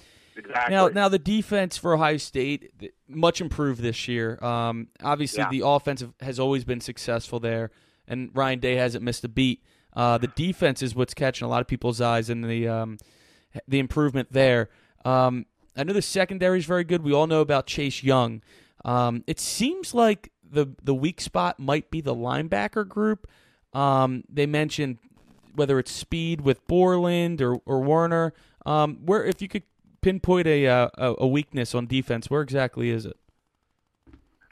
exactly. 0.44 0.74
Now, 0.74 0.88
now 0.88 1.08
the 1.08 1.18
defense 1.18 1.76
for 1.76 1.94
Ohio 1.94 2.16
State 2.16 2.72
much 3.08 3.40
improved 3.40 3.80
this 3.80 4.08
year. 4.08 4.42
Um, 4.42 4.88
obviously, 5.02 5.40
yeah. 5.40 5.50
the 5.50 5.66
offensive 5.66 6.12
has 6.20 6.38
always 6.38 6.64
been 6.64 6.80
successful 6.80 7.40
there, 7.40 7.70
and 8.08 8.30
Ryan 8.34 8.58
Day 8.58 8.76
hasn't 8.76 9.04
missed 9.04 9.24
a 9.24 9.28
beat. 9.28 9.62
Uh, 9.94 10.18
the 10.18 10.28
defense 10.28 10.82
is 10.82 10.94
what's 10.94 11.14
catching 11.14 11.46
a 11.46 11.48
lot 11.48 11.60
of 11.60 11.66
people's 11.66 12.00
eyes, 12.00 12.30
and 12.30 12.44
the 12.44 12.68
um, 12.68 12.98
the 13.66 13.78
improvement 13.78 14.32
there. 14.32 14.68
Um, 15.04 15.46
I 15.76 15.84
know 15.84 15.92
the 15.92 16.02
secondary 16.02 16.58
is 16.58 16.66
very 16.66 16.84
good. 16.84 17.02
We 17.02 17.12
all 17.12 17.26
know 17.26 17.40
about 17.40 17.66
Chase 17.66 18.02
Young. 18.02 18.42
Um, 18.84 19.24
it 19.26 19.40
seems 19.40 19.94
like 19.94 20.32
the 20.42 20.66
the 20.82 20.94
weak 20.94 21.20
spot 21.20 21.58
might 21.58 21.90
be 21.90 22.00
the 22.00 22.14
linebacker 22.14 22.86
group. 22.86 23.26
Um, 23.72 24.24
they 24.28 24.46
mentioned 24.46 24.98
whether 25.54 25.78
it's 25.78 25.92
speed 25.92 26.40
with 26.40 26.66
Borland 26.66 27.42
or, 27.42 27.56
or 27.66 27.80
Werner. 27.80 28.32
Um, 28.66 28.98
where 29.04 29.24
if 29.24 29.40
you 29.40 29.48
could 29.48 29.62
pinpoint 30.02 30.46
a, 30.46 30.66
uh, 30.66 30.88
a 30.96 31.26
weakness 31.26 31.74
on 31.74 31.86
defense, 31.86 32.30
where 32.30 32.42
exactly 32.42 32.90
is 32.90 33.06
it? 33.06 33.16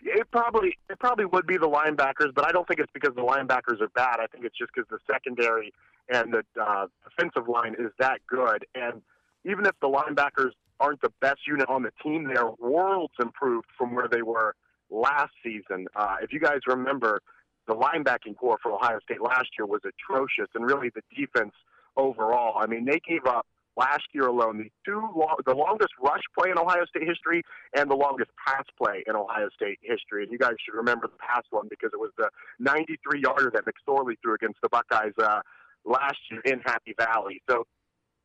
It 0.00 0.30
probably 0.30 0.78
it 0.88 0.98
probably 0.98 1.26
would 1.26 1.46
be 1.46 1.58
the 1.58 1.68
linebackers, 1.68 2.34
but 2.34 2.46
I 2.46 2.52
don't 2.52 2.66
think 2.66 2.80
it's 2.80 2.92
because 2.92 3.14
the 3.14 3.22
linebackers 3.22 3.80
are 3.80 3.88
bad. 3.94 4.16
I 4.20 4.26
think 4.26 4.44
it's 4.44 4.56
just 4.56 4.72
because 4.74 4.88
the 4.90 4.98
secondary 5.10 5.72
and 6.08 6.32
the 6.32 6.42
uh, 6.60 6.86
defensive 7.04 7.48
line 7.48 7.74
is 7.78 7.90
that 7.98 8.20
good. 8.26 8.64
And 8.74 9.02
even 9.44 9.66
if 9.66 9.72
the 9.80 9.88
linebackers 9.88 10.52
aren't 10.80 11.00
the 11.00 11.12
best 11.20 11.40
unit 11.46 11.68
on 11.68 11.82
the 11.82 11.92
team. 12.02 12.28
They 12.28 12.36
are 12.36 12.54
worlds 12.58 13.14
improved 13.20 13.66
from 13.76 13.94
where 13.94 14.08
they 14.08 14.22
were 14.22 14.54
last 14.90 15.32
season. 15.42 15.86
Uh, 15.96 16.16
if 16.22 16.32
you 16.32 16.40
guys 16.40 16.60
remember, 16.66 17.20
the 17.66 17.74
linebacking 17.74 18.36
core 18.36 18.58
for 18.62 18.72
Ohio 18.72 18.98
State 19.00 19.20
last 19.20 19.48
year 19.58 19.66
was 19.66 19.80
atrocious, 19.84 20.48
and 20.54 20.64
really 20.64 20.90
the 20.94 21.02
defense 21.14 21.52
overall. 21.96 22.54
I 22.58 22.66
mean, 22.66 22.84
they 22.84 23.00
gave 23.06 23.26
up 23.26 23.46
last 23.78 24.02
year 24.12 24.26
alone 24.26 24.58
the 24.58 24.70
two 24.84 25.00
long, 25.16 25.36
the 25.46 25.54
longest 25.54 25.92
rush 26.02 26.22
play 26.36 26.50
in 26.50 26.58
Ohio 26.58 26.84
State 26.86 27.06
history 27.06 27.42
and 27.75 27.88
the 27.88 27.94
longest 27.94 28.30
pass 28.44 28.64
play 28.76 29.04
in 29.06 29.14
Ohio 29.14 29.48
State 29.54 29.78
history. 29.82 30.25
And 30.25 30.32
you 30.32 30.38
guys 30.38 30.54
should 30.64 30.76
remember 30.76 31.06
the 31.06 31.19
pass 31.19 31.44
one 31.50 31.69
because 31.70 31.90
it 31.92 32.00
was 32.00 32.10
the 32.19 32.28
93 32.58 33.22
yarder 33.22 33.52
that 33.54 33.64
McSorley 33.64 34.16
threw 34.20 34.34
against 34.34 34.60
the 34.62 34.69
Buckeyes 34.69 35.14
uh, 35.22 35.40
last 35.84 36.19
year 36.30 36.40
in 36.44 36.60
Happy 36.64 36.94
Valley. 36.98 37.40
So 37.48 37.64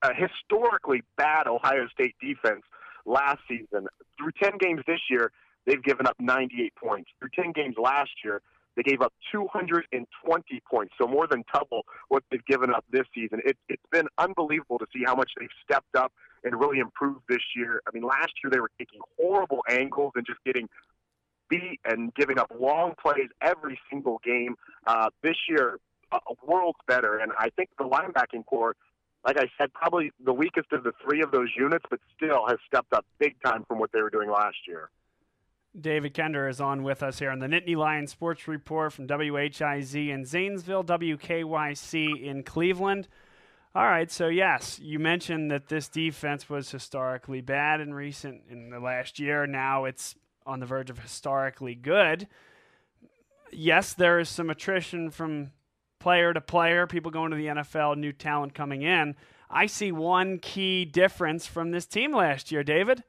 a 0.02 0.10
historically 0.14 1.04
bad 1.18 1.48
Ohio 1.48 1.88
State 1.94 2.16
defense 2.20 2.64
last 3.06 3.40
season. 3.48 3.88
Through 4.18 4.32
10 4.42 4.58
games 4.60 4.82
this 4.88 5.00
year, 5.10 5.32
they've 5.66 5.84
given 5.84 6.08
up 6.08 6.16
98 6.20 6.74
points. 6.76 7.10
Through 7.20 7.30
10 7.36 7.52
games 7.54 7.76
last 7.82 8.12
year, 8.24 8.42
they 8.76 8.84
gave 8.84 9.02
up 9.02 9.14
220 9.32 10.62
points, 10.70 10.94
so 11.00 11.08
more 11.08 11.28
than 11.28 11.44
double 11.54 11.84
what 12.10 12.24
they've 12.32 12.46
given 12.46 12.74
up 12.74 12.84
this 12.92 13.06
season. 13.14 13.42
It, 13.46 13.58
it's 13.70 13.86
been 13.92 14.08
unbelievable 14.18 14.80
to 14.80 14.86
see 14.94 15.04
how 15.06 15.16
much 15.16 15.32
they've 15.40 15.50
stepped 15.64 15.96
up 15.96 16.12
and 16.44 16.60
really 16.60 16.80
improved 16.80 17.22
this 17.30 17.42
year. 17.56 17.82
I 17.88 17.92
mean, 17.94 18.04
last 18.04 18.34
year 18.44 18.52
they 18.52 18.60
were 18.60 18.72
taking 18.78 19.00
horrible 19.20 19.64
angles 19.70 20.14
and 20.16 20.26
just 20.26 20.40
getting 20.46 20.68
beat 21.50 21.80
and 21.86 22.14
giving 22.16 22.40
up 22.40 22.52
long 22.60 22.94
plays 23.02 23.30
every 23.42 23.80
single 23.90 24.20
game. 24.24 24.56
Uh, 24.88 25.10
this 25.22 25.36
year, 25.48 25.78
a 26.12 26.20
world's 26.46 26.80
better, 26.88 27.18
and 27.18 27.32
I 27.40 27.50
think 27.50 27.70
the 27.78 27.86
linebacking 27.86 28.46
core 28.46 28.76
like 29.26 29.38
I 29.38 29.46
said, 29.58 29.74
probably 29.74 30.12
the 30.24 30.34
weakest 30.34 30.72
of 30.74 30.84
the 30.84 30.92
three 31.04 31.22
of 31.22 31.32
those 31.32 31.50
units, 31.58 31.86
but 31.90 32.00
still 32.16 32.46
has 32.48 32.58
stepped 32.68 32.92
up 32.94 33.06
big 33.20 33.36
time 33.44 33.64
from 33.68 33.80
what 33.80 33.92
they 33.94 34.02
were 34.02 34.10
doing 34.10 34.30
last 34.30 34.58
year. 34.68 34.90
David 35.80 36.14
Kinder 36.14 36.48
is 36.48 36.62
on 36.62 36.84
with 36.84 37.02
us 37.02 37.20
here 37.20 37.32
on 37.32 37.40
the 37.40 37.48
Nittany 37.48 37.76
Lion 37.76 38.06
Sports 38.06 38.48
Report 38.48 38.94
from 38.94 39.08
WHIZ 39.08 40.10
in 40.10 40.26
Zanesville, 40.26 40.84
WKYC 40.84 42.22
in 42.22 42.44
Cleveland. 42.44 43.08
All 43.74 43.86
right, 43.86 44.12
so 44.12 44.28
yes, 44.28 44.78
you 44.80 45.00
mentioned 45.00 45.50
that 45.50 45.70
this 45.70 45.88
defense 45.88 46.48
was 46.48 46.70
historically 46.70 47.42
bad 47.42 47.82
in 47.82 47.92
recent 47.92 48.44
in 48.48 48.70
the 48.70 48.80
last 48.80 49.18
year. 49.18 49.48
Now 49.48 49.86
it's 49.86 50.14
on 50.46 50.60
the 50.60 50.68
verge 50.68 50.92
of 50.92 51.00
historically 51.00 51.74
good. 51.74 52.28
Yes, 53.52 53.94
there 53.94 54.20
is 54.20 54.30
some 54.30 54.52
attrition 54.52 55.10
from 55.10 55.52
player 55.98 56.34
to 56.34 56.42
player, 56.42 56.86
people 56.86 57.10
going 57.10 57.32
to 57.32 57.38
the 57.38 57.48
NFL, 57.48 57.98
new 57.98 58.12
talent 58.12 58.54
coming 58.54 58.84
in. 58.84 59.16
I 59.50 59.66
see 59.66 59.92
one 59.92 60.38
key 60.38 60.86
difference 60.86 61.48
from 61.48 61.72
this 61.72 61.88
team 61.88 62.14
last 62.14 62.52
year, 62.52 62.64
David, 62.64 63.04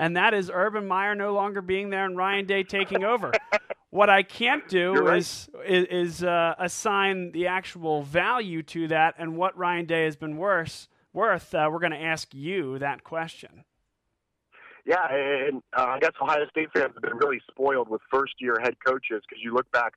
and 0.00 0.16
that 0.16 0.32
is 0.32 0.50
Urban 0.52 0.88
Meyer 0.88 1.14
no 1.14 1.34
longer 1.34 1.60
being 1.60 1.90
there 1.90 2.06
and 2.06 2.16
Ryan 2.16 2.46
Day 2.46 2.62
taking 2.62 3.04
over. 3.04 3.32
what 3.90 4.08
I 4.08 4.22
can't 4.22 4.66
do 4.66 4.94
right. 4.94 5.18
is 5.18 5.50
is, 5.66 5.84
is 5.90 6.24
uh, 6.24 6.54
assign 6.58 7.32
the 7.32 7.48
actual 7.48 8.02
value 8.02 8.62
to 8.62 8.88
that 8.88 9.14
and 9.18 9.36
what 9.36 9.56
Ryan 9.58 9.84
Day 9.84 10.04
has 10.04 10.16
been 10.16 10.38
worse 10.38 10.88
worth. 11.12 11.54
Uh, 11.54 11.68
we're 11.70 11.80
going 11.80 11.92
to 11.92 12.00
ask 12.00 12.32
you 12.34 12.78
that 12.78 13.04
question. 13.04 13.64
Yeah, 14.86 15.06
and 15.10 15.62
uh, 15.76 15.84
I 15.84 15.98
guess 15.98 16.12
Ohio 16.20 16.46
State 16.50 16.70
fans 16.72 16.94
have 16.94 17.02
been 17.02 17.18
really 17.18 17.42
spoiled 17.50 17.90
with 17.90 18.00
first 18.10 18.32
year 18.40 18.56
head 18.62 18.76
coaches 18.84 19.22
because 19.28 19.44
you 19.44 19.52
look 19.52 19.70
back 19.70 19.92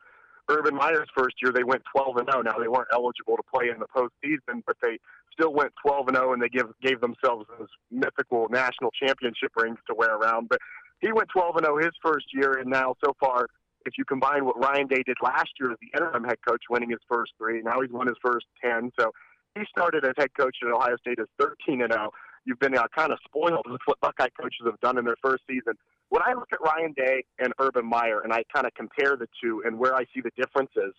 Urban 0.49 0.75
Meyer's 0.75 1.07
first 1.15 1.35
year, 1.41 1.51
they 1.53 1.63
went 1.63 1.83
12 1.95 2.17
and 2.17 2.29
0. 2.31 2.41
Now 2.43 2.57
they 2.59 2.67
weren't 2.67 2.89
eligible 2.91 3.37
to 3.37 3.43
play 3.53 3.69
in 3.69 3.79
the 3.79 3.87
postseason, 3.87 4.61
but 4.65 4.75
they 4.81 4.99
still 5.31 5.53
went 5.53 5.71
12 5.81 6.09
and 6.09 6.17
0, 6.17 6.33
and 6.33 6.41
they 6.41 6.49
give 6.49 6.67
gave 6.81 6.99
themselves 7.01 7.45
those 7.57 7.69
mythical 7.91 8.47
national 8.49 8.91
championship 8.91 9.51
rings 9.55 9.79
to 9.87 9.95
wear 9.95 10.15
around. 10.15 10.49
But 10.49 10.59
he 10.99 11.11
went 11.11 11.29
12 11.29 11.57
and 11.57 11.65
0 11.65 11.77
his 11.77 11.93
first 12.03 12.25
year, 12.33 12.53
and 12.59 12.69
now 12.69 12.95
so 13.03 13.13
far, 13.19 13.47
if 13.85 13.97
you 13.97 14.05
combine 14.05 14.45
what 14.45 14.57
Ryan 14.57 14.87
Day 14.87 15.03
did 15.05 15.17
last 15.21 15.49
year 15.59 15.71
as 15.71 15.77
the 15.81 15.97
interim 15.97 16.23
head 16.23 16.37
coach, 16.47 16.63
winning 16.69 16.89
his 16.89 17.01
first 17.09 17.33
three, 17.37 17.61
now 17.61 17.81
he's 17.81 17.91
won 17.91 18.07
his 18.07 18.17
first 18.23 18.45
10. 18.63 18.91
So 18.99 19.11
he 19.55 19.63
started 19.69 20.05
as 20.05 20.13
head 20.17 20.29
coach 20.37 20.57
at 20.63 20.71
Ohio 20.71 20.97
State 20.97 21.19
as 21.19 21.27
13 21.39 21.81
and 21.81 21.91
0. 21.91 22.11
You've 22.45 22.59
been 22.59 22.75
uh, 22.75 22.87
kind 22.95 23.11
of 23.11 23.19
spoiled 23.25 23.65
with 23.69 23.81
what 23.85 23.99
Buckeye 24.01 24.27
coaches 24.39 24.65
have 24.65 24.79
done 24.81 24.97
in 24.97 25.05
their 25.05 25.15
first 25.23 25.43
season. 25.49 25.73
When 26.09 26.21
I 26.21 26.33
look 26.33 26.49
at 26.53 26.61
Ryan 26.61 26.93
Day 26.93 27.25
and 27.39 27.53
Urban 27.59 27.85
Meyer, 27.85 28.21
and 28.21 28.31
I 28.31 28.43
kind 28.53 28.65
of 28.65 28.73
compare 28.75 29.15
the 29.17 29.27
two 29.41 29.63
and 29.65 29.79
where 29.79 29.95
I 29.95 30.05
see 30.13 30.21
the 30.21 30.31
differences. 30.37 30.93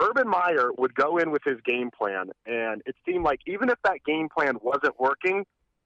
Urban 0.00 0.28
Meyer 0.28 0.70
would 0.78 0.94
go 0.94 1.18
in 1.18 1.30
with 1.30 1.42
his 1.44 1.58
game 1.64 1.90
plan, 1.96 2.30
and 2.46 2.82
it 2.86 2.96
seemed 3.06 3.24
like 3.24 3.40
even 3.46 3.68
if 3.68 3.76
that 3.84 3.98
game 4.06 4.28
plan 4.28 4.56
wasn't 4.62 4.98
working, 4.98 5.44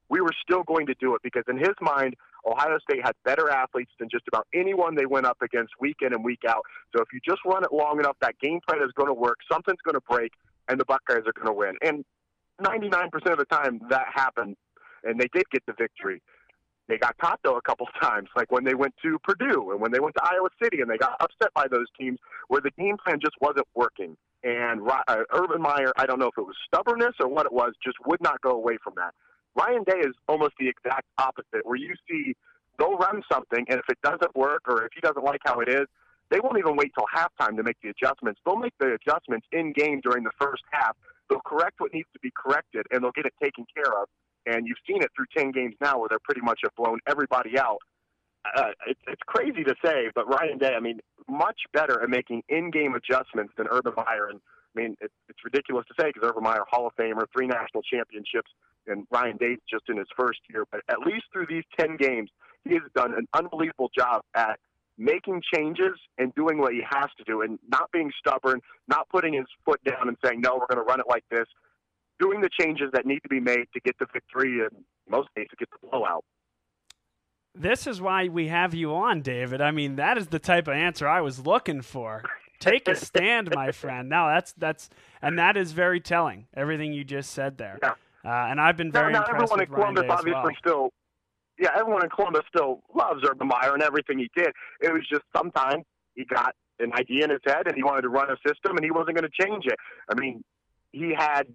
we 0.09 0.21
were 0.21 0.33
still 0.43 0.63
going 0.63 0.87
to 0.87 0.95
do 1.01 1.15
it 1.15 1.23
because 1.23 1.43
in 1.49 1.59
his 1.59 1.75
mind, 1.81 2.15
Ohio 2.47 2.79
State 2.79 3.05
had 3.05 3.15
better 3.25 3.51
athletes 3.51 3.91
than 3.99 4.09
just 4.09 4.25
about 4.29 4.47
anyone 4.55 4.95
they 4.95 5.07
went 5.07 5.27
up 5.27 5.39
against 5.43 5.73
week 5.81 5.97
in 6.01 6.15
and 6.15 6.25
week 6.25 6.43
out. 6.49 6.63
So 6.95 7.03
if 7.03 7.09
you 7.13 7.21
just 7.27 7.41
run 7.45 7.65
it 7.65 7.73
long 7.73 7.99
enough, 7.99 8.17
that 8.21 8.39
game 8.39 8.61
plan 8.67 8.81
is 8.83 8.93
going 8.95 9.09
to 9.09 9.15
work. 9.15 9.39
Something's 9.51 9.81
going 9.85 9.97
to 9.97 10.05
break, 10.09 10.33
and 10.69 10.79
the 10.79 10.85
Buckeyes 10.85 11.25
are 11.27 11.33
going 11.33 11.47
to 11.47 11.53
win. 11.53 11.75
And 11.83 12.05
99% 12.63 13.33
of 13.33 13.39
the 13.39 13.45
time, 13.47 13.81
that 13.91 14.07
happened, 14.15 14.57
and 15.03 15.21
they 15.21 15.29
did 15.35 15.45
get 15.51 15.65
the 15.67 15.75
victory. 15.77 16.23
They 16.89 16.99
got 16.99 17.17
caught 17.19 17.41
though 17.43 17.57
a 17.57 17.63
couple 17.63 17.87
times, 18.01 18.29
like 18.37 18.51
when 18.51 18.65
they 18.65 18.75
went 18.75 18.95
to 19.03 19.19
Purdue 19.21 19.71
and 19.73 19.81
when 19.81 19.93
they 19.93 20.01
went 20.01 20.15
to 20.17 20.25
Iowa 20.25 20.49
City, 20.63 20.81
and 20.81 20.91
they 20.91 20.99
got 20.99 21.17
upset 21.21 21.53
by 21.55 21.67
those 21.71 21.87
teams 21.99 22.19
where 22.49 22.61
the 22.61 22.71
game 22.79 22.97
plan 22.97 23.19
just 23.21 23.35
wasn't 23.41 23.67
working. 23.75 24.17
And 24.45 24.81
uh, 24.89 25.25
Urban 25.33 25.61
Meyer, 25.61 25.93
I 25.97 26.07
don't 26.07 26.19
know 26.19 26.29
if 26.29 26.39
it 26.39 26.43
was 26.43 26.55
stubbornness 26.67 27.15
or 27.21 27.29
what 27.29 27.47
it 27.47 27.53
was, 27.53 27.73
just 27.83 27.97
would 28.07 28.23
not 28.23 28.41
go 28.43 28.51
away 28.51 28.79
from 28.83 28.95
that. 28.97 29.13
Ryan 29.57 29.83
Day 29.85 29.99
is 30.01 30.15
almost 30.29 30.55
the 30.61 30.69
exact 30.69 31.07
opposite, 31.19 31.65
where 31.65 31.77
you 31.77 31.95
see 32.09 32.37
they'll 32.79 32.97
run 32.97 33.23
something, 33.33 33.65
and 33.69 33.81
if 33.81 33.89
it 33.89 33.99
doesn't 34.03 34.37
work 34.37 34.63
or 34.69 34.85
if 34.85 34.93
he 34.95 35.01
doesn't 35.01 35.25
like 35.25 35.41
how 35.45 35.61
it 35.61 35.69
is, 35.69 35.87
they 36.31 36.41
won't 36.41 36.59
even 36.59 36.77
wait 36.77 36.93
till 36.95 37.07
halftime 37.15 37.57
to 37.57 37.63
make 37.63 37.77
the 37.83 37.89
adjustments. 37.89 38.41
They'll 38.45 38.57
make 38.57 38.75
the 38.79 38.95
adjustments 38.95 39.47
in 39.53 39.73
game 39.73 40.01
during 40.03 40.25
the 40.25 40.33
first 40.41 40.63
half. 40.71 40.97
They'll 41.31 41.41
correct 41.41 41.81
what 41.81 41.93
needs 41.93 42.09
to 42.13 42.21
be 42.21 42.31
corrected, 42.37 42.87
and 42.91 43.03
they'll 43.03 43.13
get 43.13 43.27
it 43.27 43.35
taken 43.43 43.65
care 43.75 43.93
of. 44.01 44.09
And 44.47 44.67
you've 44.67 44.79
seen 44.87 45.03
it 45.03 45.11
through 45.15 45.27
10 45.37 45.53
games 45.53 45.75
now 45.81 45.99
where 45.99 46.09
they're 46.09 46.23
pretty 46.23 46.41
much 46.41 46.61
have 46.63 46.75
blown 46.77 46.99
everybody 47.07 47.59
out. 47.59 47.79
Uh, 48.57 48.71
it's, 48.87 49.01
it's 49.09 49.23
crazy 49.27 49.65
to 49.65 49.75
say, 49.85 50.09
but 50.15 50.29
Ryan 50.29 50.59
Day, 50.59 50.75
I 50.77 50.81
mean, 50.81 51.01
much 51.29 51.59
better 51.73 52.01
at 52.01 52.09
making 52.09 52.43
in-game 52.49 52.95
adjustments 52.95 53.53
than 53.57 53.67
Urban 53.71 53.95
Meyer. 53.97 54.29
And 54.29 54.41
I 54.77 54.81
mean, 54.81 54.97
it, 55.01 55.11
it's 55.29 55.39
ridiculous 55.45 55.85
to 55.89 55.95
say 56.01 56.13
because 56.13 56.29
Urban 56.29 56.45
Meyer, 56.45 56.63
Hall 56.71 56.87
of 56.87 56.95
Famer, 56.95 57.25
three 57.37 57.49
national 57.49 57.83
championships, 57.83 58.51
and 58.87 59.07
Ryan 59.11 59.37
Day 59.37 59.57
just 59.69 59.85
in 59.89 59.97
his 59.97 60.07
first 60.17 60.39
year. 60.49 60.65
But 60.71 60.83
at 60.89 61.01
least 61.01 61.25
through 61.33 61.47
these 61.49 61.65
10 61.79 61.97
games, 61.97 62.31
he 62.65 62.75
has 62.75 62.83
done 62.95 63.15
an 63.15 63.27
unbelievable 63.35 63.91
job 63.97 64.23
at 64.35 64.61
making 64.99 65.43
changes 65.55 65.99
and 66.19 66.35
doing 66.35 66.59
what 66.59 66.73
he 66.73 66.83
has 66.89 67.07
to 67.19 67.25
do 67.25 67.43
and 67.43 67.59
not 67.69 67.91
being 67.93 68.11
stubborn, 68.19 68.61
not 68.89 69.09
putting 69.09 69.35
his 69.35 69.47
foot 69.65 69.81
down 69.85 70.09
and 70.09 70.17
saying, 70.25 70.41
no, 70.41 70.55
we're 70.55 70.67
going 70.67 70.85
to 70.85 70.89
run 70.89 71.01
it 71.01 71.07
like 71.09 71.25
this, 71.31 71.47
doing 72.19 72.41
the 72.41 72.51
changes 72.61 72.91
that 72.93 73.07
need 73.07 73.21
to 73.21 73.29
be 73.29 73.41
made 73.41 73.67
to 73.75 73.81
get 73.81 73.97
the 73.99 74.07
victory 74.13 74.61
and 74.61 74.85
most 75.09 75.29
cases 75.37 75.51
get 75.59 75.69
the 75.71 75.89
blowout. 75.89 76.25
This 77.55 77.87
is 77.87 78.01
why 78.01 78.29
we 78.29 78.49
have 78.49 78.75
you 78.75 78.95
on, 78.95 79.23
David. 79.23 79.61
I 79.61 79.71
mean, 79.71 79.97
that 79.97 80.19
is 80.19 80.27
the 80.27 80.39
type 80.39 80.69
of 80.69 80.75
answer 80.75 81.09
I 81.09 81.23
was 81.23 81.47
looking 81.47 81.81
for. 81.81 82.23
Take 82.61 82.87
a 82.89 82.95
stand, 82.95 83.51
my 83.55 83.73
friend. 83.73 84.09
Now 84.09 84.29
that's 84.29 84.53
that's 84.59 84.91
and 85.23 85.39
that 85.39 85.57
is 85.57 85.73
very 85.73 86.01
telling. 86.01 86.49
Everything 86.55 86.93
you 86.93 87.05
just 87.05 87.31
said 87.31 87.57
there. 87.57 87.79
Yeah. 87.83 87.95
Uh, 88.25 88.51
and 88.51 88.61
I've 88.61 88.77
been 88.77 88.93
very 88.93 89.13
now, 89.13 89.21
now 89.21 89.27
impressed 89.27 89.53
everyone 89.53 89.61
in 89.61 89.75
Columbus 89.75 90.05
obviously 90.09 90.33
well. 90.33 90.53
still 90.59 90.91
yeah, 91.59 91.71
everyone 91.79 92.05
in 92.05 92.11
Columbus 92.11 92.43
still 92.55 92.83
loves 92.95 93.23
Urban 93.29 93.49
Meyer 93.49 93.73
and 93.73 93.83
everything 93.83 94.19
he 94.19 94.31
did. 94.37 94.53
It 94.81 94.93
was 94.93 95.03
just 95.11 95.23
sometimes 95.35 95.85
he 96.15 96.25
got 96.25 96.55
an 96.79 96.93
idea 96.93 97.25
in 97.25 97.31
his 97.31 97.41
head 97.47 97.67
and 97.67 97.75
he 97.75 97.83
wanted 97.83 98.03
to 98.03 98.11
run 98.11 98.29
a 98.31 98.37
system 98.47 98.77
and 98.77 98.85
he 98.85 98.91
wasn't 98.91 99.17
going 99.17 99.29
to 99.31 99.45
change 99.45 99.65
it. 99.65 99.79
I 100.11 100.21
mean, 100.21 100.45
he 100.93 101.15
had 101.17 101.47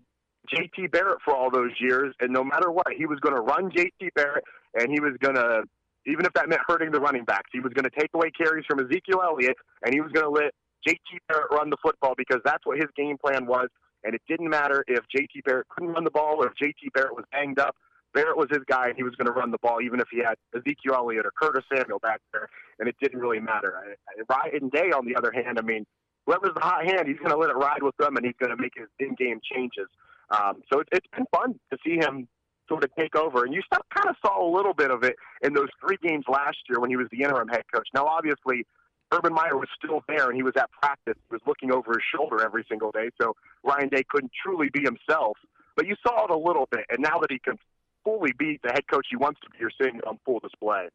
JT 0.50 0.91
Barrett 0.91 1.19
for 1.24 1.36
all 1.36 1.51
those 1.51 1.71
years, 1.79 2.13
and 2.19 2.31
no 2.33 2.43
matter 2.43 2.71
what, 2.71 2.88
he 2.98 3.05
was 3.05 3.19
going 3.19 3.36
to 3.36 3.41
run 3.41 3.71
JT 3.71 4.13
Barrett 4.15 4.43
and 4.74 4.89
he 4.91 5.00
was 5.00 5.13
going 5.19 5.36
to, 5.36 5.63
even 6.05 6.25
if 6.25 6.33
that 6.33 6.50
meant 6.50 6.62
hurting 6.67 6.91
the 6.91 7.00
running 7.00 7.25
backs, 7.25 7.50
he 7.53 7.60
was 7.60 7.74
going 7.74 7.86
to 7.86 8.00
take 8.00 8.10
away 8.13 8.31
carries 8.31 8.65
from 8.65 8.79
Ezekiel 8.79 9.21
Elliott 9.24 9.55
and 9.86 9.93
he 9.93 10.01
was 10.01 10.12
going 10.12 10.25
to 10.25 10.31
let 10.31 10.51
JT 10.88 11.19
Barrett 11.27 11.51
run 11.51 11.69
the 11.69 11.77
football 11.81 12.13
because 12.17 12.39
that's 12.43 12.65
what 12.65 12.77
his 12.77 12.88
game 12.95 13.17
plan 13.17 13.45
was. 13.45 13.67
And 14.03 14.15
it 14.15 14.21
didn't 14.27 14.50
matter 14.50 14.83
if 14.88 15.03
JT 15.15 15.43
Barrett 15.45 15.67
couldn't 15.69 15.93
run 15.93 16.03
the 16.03 16.12
ball 16.12 16.43
or 16.43 16.48
if 16.48 16.53
JT 16.53 16.91
Barrett 16.93 17.15
was 17.15 17.25
banged 17.31 17.60
up. 17.60 17.75
Barrett 18.13 18.36
was 18.36 18.48
his 18.50 18.60
guy, 18.67 18.88
and 18.88 18.98
he 18.98 19.03
was 19.03 19.15
going 19.15 19.27
to 19.27 19.31
run 19.31 19.51
the 19.51 19.57
ball, 19.62 19.79
even 19.81 20.01
if 20.01 20.07
he 20.12 20.19
had 20.19 20.36
Ezekiel 20.53 20.95
Elliott 20.95 21.25
or 21.25 21.31
Curtis 21.39 21.63
Samuel 21.74 22.00
back 22.00 22.19
there, 22.33 22.50
and 22.79 22.89
it 22.89 22.95
didn't 23.01 23.19
really 23.19 23.39
matter. 23.39 23.95
Ryan 24.29 24.67
Day, 24.67 24.91
on 24.91 25.05
the 25.05 25.15
other 25.15 25.31
hand, 25.31 25.57
I 25.57 25.62
mean, 25.62 25.86
whoever's 26.25 26.51
the 26.53 26.60
hot 26.60 26.83
hand, 26.83 27.07
he's 27.07 27.17
going 27.19 27.31
to 27.31 27.38
let 27.38 27.50
it 27.50 27.55
ride 27.55 27.81
with 27.81 27.95
them, 27.98 28.17
and 28.17 28.25
he's 28.25 28.36
going 28.38 28.55
to 28.55 28.62
make 28.62 28.74
his 28.75 28.88
in-game 29.00 29.39
changes. 29.43 29.88
Um, 30.32 30.64
so 30.72 30.80
it, 30.80 30.88
it's 30.92 31.08
been 31.16 31.26
fun 31.36 31.60
to 31.72 31.78
see 31.86 31.96
him 31.96 32.28
sort 32.68 32.84
of 32.84 32.90
take 32.98 33.16
over, 33.16 33.44
and 33.44 33.54
you 33.54 33.62
kind 33.72 34.10
of 34.10 34.16
saw 34.26 34.42
a 34.42 34.50
little 34.50 34.74
bit 34.74 34.92
of 34.92 35.04
it 35.04 35.16
in 35.44 35.54
those 35.54 35.68
three 35.86 35.98
games 36.02 36.26
last 36.30 36.58
year 36.70 36.80
when 36.80 36.90
he 36.90 36.96
was 36.96 37.08
the 37.12 37.22
interim 37.22 37.50
head 37.50 37.64
coach. 37.74 37.88
Now, 37.94 38.06
obviously, 38.06 38.66
Urban 39.12 39.34
Meyer 39.34 39.58
was 39.58 39.68
still 39.76 40.02
there, 40.08 40.30
and 40.30 40.36
he 40.36 40.44
was 40.44 40.54
at 40.56 40.72
practice. 40.72 41.16
He 41.30 41.36
was 41.36 41.42
looking 41.46 41.72
over 41.72 41.92
his 41.92 42.04
shoulder 42.16 42.42
every 42.44 42.66
single 42.70 42.92
day, 42.92 43.10
so 43.22 43.36
Ryan 43.64 43.90
Day 43.90 44.04
couldn't 44.10 44.32
truly 44.42 44.70
be 44.72 44.82
himself. 44.82 45.38
But 45.76 45.86
you 45.86 45.96
saw 46.06 46.26
it 46.26 46.32
a 46.32 46.38
little 46.38 46.68
bit, 46.72 46.86
and 46.90 47.00
now 47.00 47.20
that 47.20 47.30
he 47.30 47.40
can 47.40 47.58
fully 48.06 48.32
be 48.38 48.60
the 48.64 48.72
head 48.72 48.88
coach 48.90 49.08
he 49.10 49.18
wants 49.18 49.40
to 49.42 49.50
be, 49.50 49.58
you're 49.60 49.72
seeing 49.82 49.98
it 49.98 50.08
on 50.08 50.18
full 50.26 50.40
display. 50.40 50.88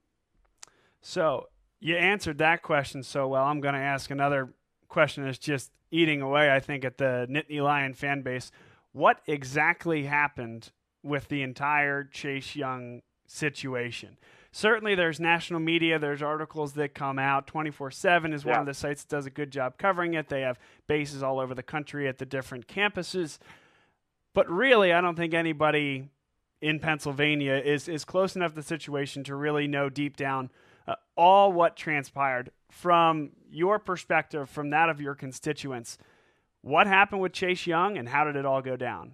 So 1.02 1.48
you 1.78 1.96
answered 1.96 2.38
that 2.38 2.62
question 2.62 3.02
so 3.02 3.28
well. 3.28 3.44
I'm 3.44 3.60
going 3.60 3.74
to 3.74 3.80
ask 3.80 4.10
another 4.10 4.48
question 4.88 5.24
that's 5.24 5.38
just 5.38 5.70
eating 5.90 6.22
away, 6.22 6.50
I 6.50 6.60
think, 6.60 6.84
at 6.84 6.98
the 6.98 7.26
Nittany 7.30 7.62
Lion 7.62 7.94
fan 7.94 8.22
base. 8.22 8.50
What 8.96 9.20
exactly 9.26 10.04
happened 10.04 10.70
with 11.02 11.28
the 11.28 11.42
entire 11.42 12.02
Chase 12.02 12.56
Young 12.56 13.02
situation? 13.26 14.16
Certainly, 14.52 14.94
there's 14.94 15.20
national 15.20 15.60
media, 15.60 15.98
there's 15.98 16.22
articles 16.22 16.72
that 16.72 16.94
come 16.94 17.18
out. 17.18 17.46
24 17.46 17.90
7 17.90 18.32
is 18.32 18.46
one 18.46 18.58
of 18.58 18.64
the 18.64 18.72
sites 18.72 19.04
that 19.04 19.14
does 19.14 19.26
a 19.26 19.30
good 19.30 19.50
job 19.50 19.76
covering 19.76 20.14
it. 20.14 20.30
They 20.30 20.40
have 20.40 20.58
bases 20.86 21.22
all 21.22 21.40
over 21.40 21.54
the 21.54 21.62
country 21.62 22.08
at 22.08 22.16
the 22.16 22.24
different 22.24 22.68
campuses. 22.68 23.36
But 24.32 24.50
really, 24.50 24.94
I 24.94 25.02
don't 25.02 25.14
think 25.14 25.34
anybody 25.34 26.08
in 26.62 26.80
Pennsylvania 26.80 27.56
is, 27.62 27.88
is 27.88 28.06
close 28.06 28.34
enough 28.34 28.52
to 28.52 28.56
the 28.56 28.62
situation 28.62 29.24
to 29.24 29.36
really 29.36 29.68
know 29.68 29.90
deep 29.90 30.16
down 30.16 30.50
uh, 30.88 30.94
all 31.16 31.52
what 31.52 31.76
transpired 31.76 32.50
from 32.70 33.32
your 33.50 33.78
perspective, 33.78 34.48
from 34.48 34.70
that 34.70 34.88
of 34.88 35.02
your 35.02 35.14
constituents. 35.14 35.98
What 36.66 36.88
happened 36.88 37.20
with 37.20 37.32
Chase 37.32 37.64
Young 37.64 37.96
and 37.96 38.08
how 38.08 38.24
did 38.24 38.34
it 38.34 38.44
all 38.44 38.60
go 38.60 38.74
down? 38.76 39.12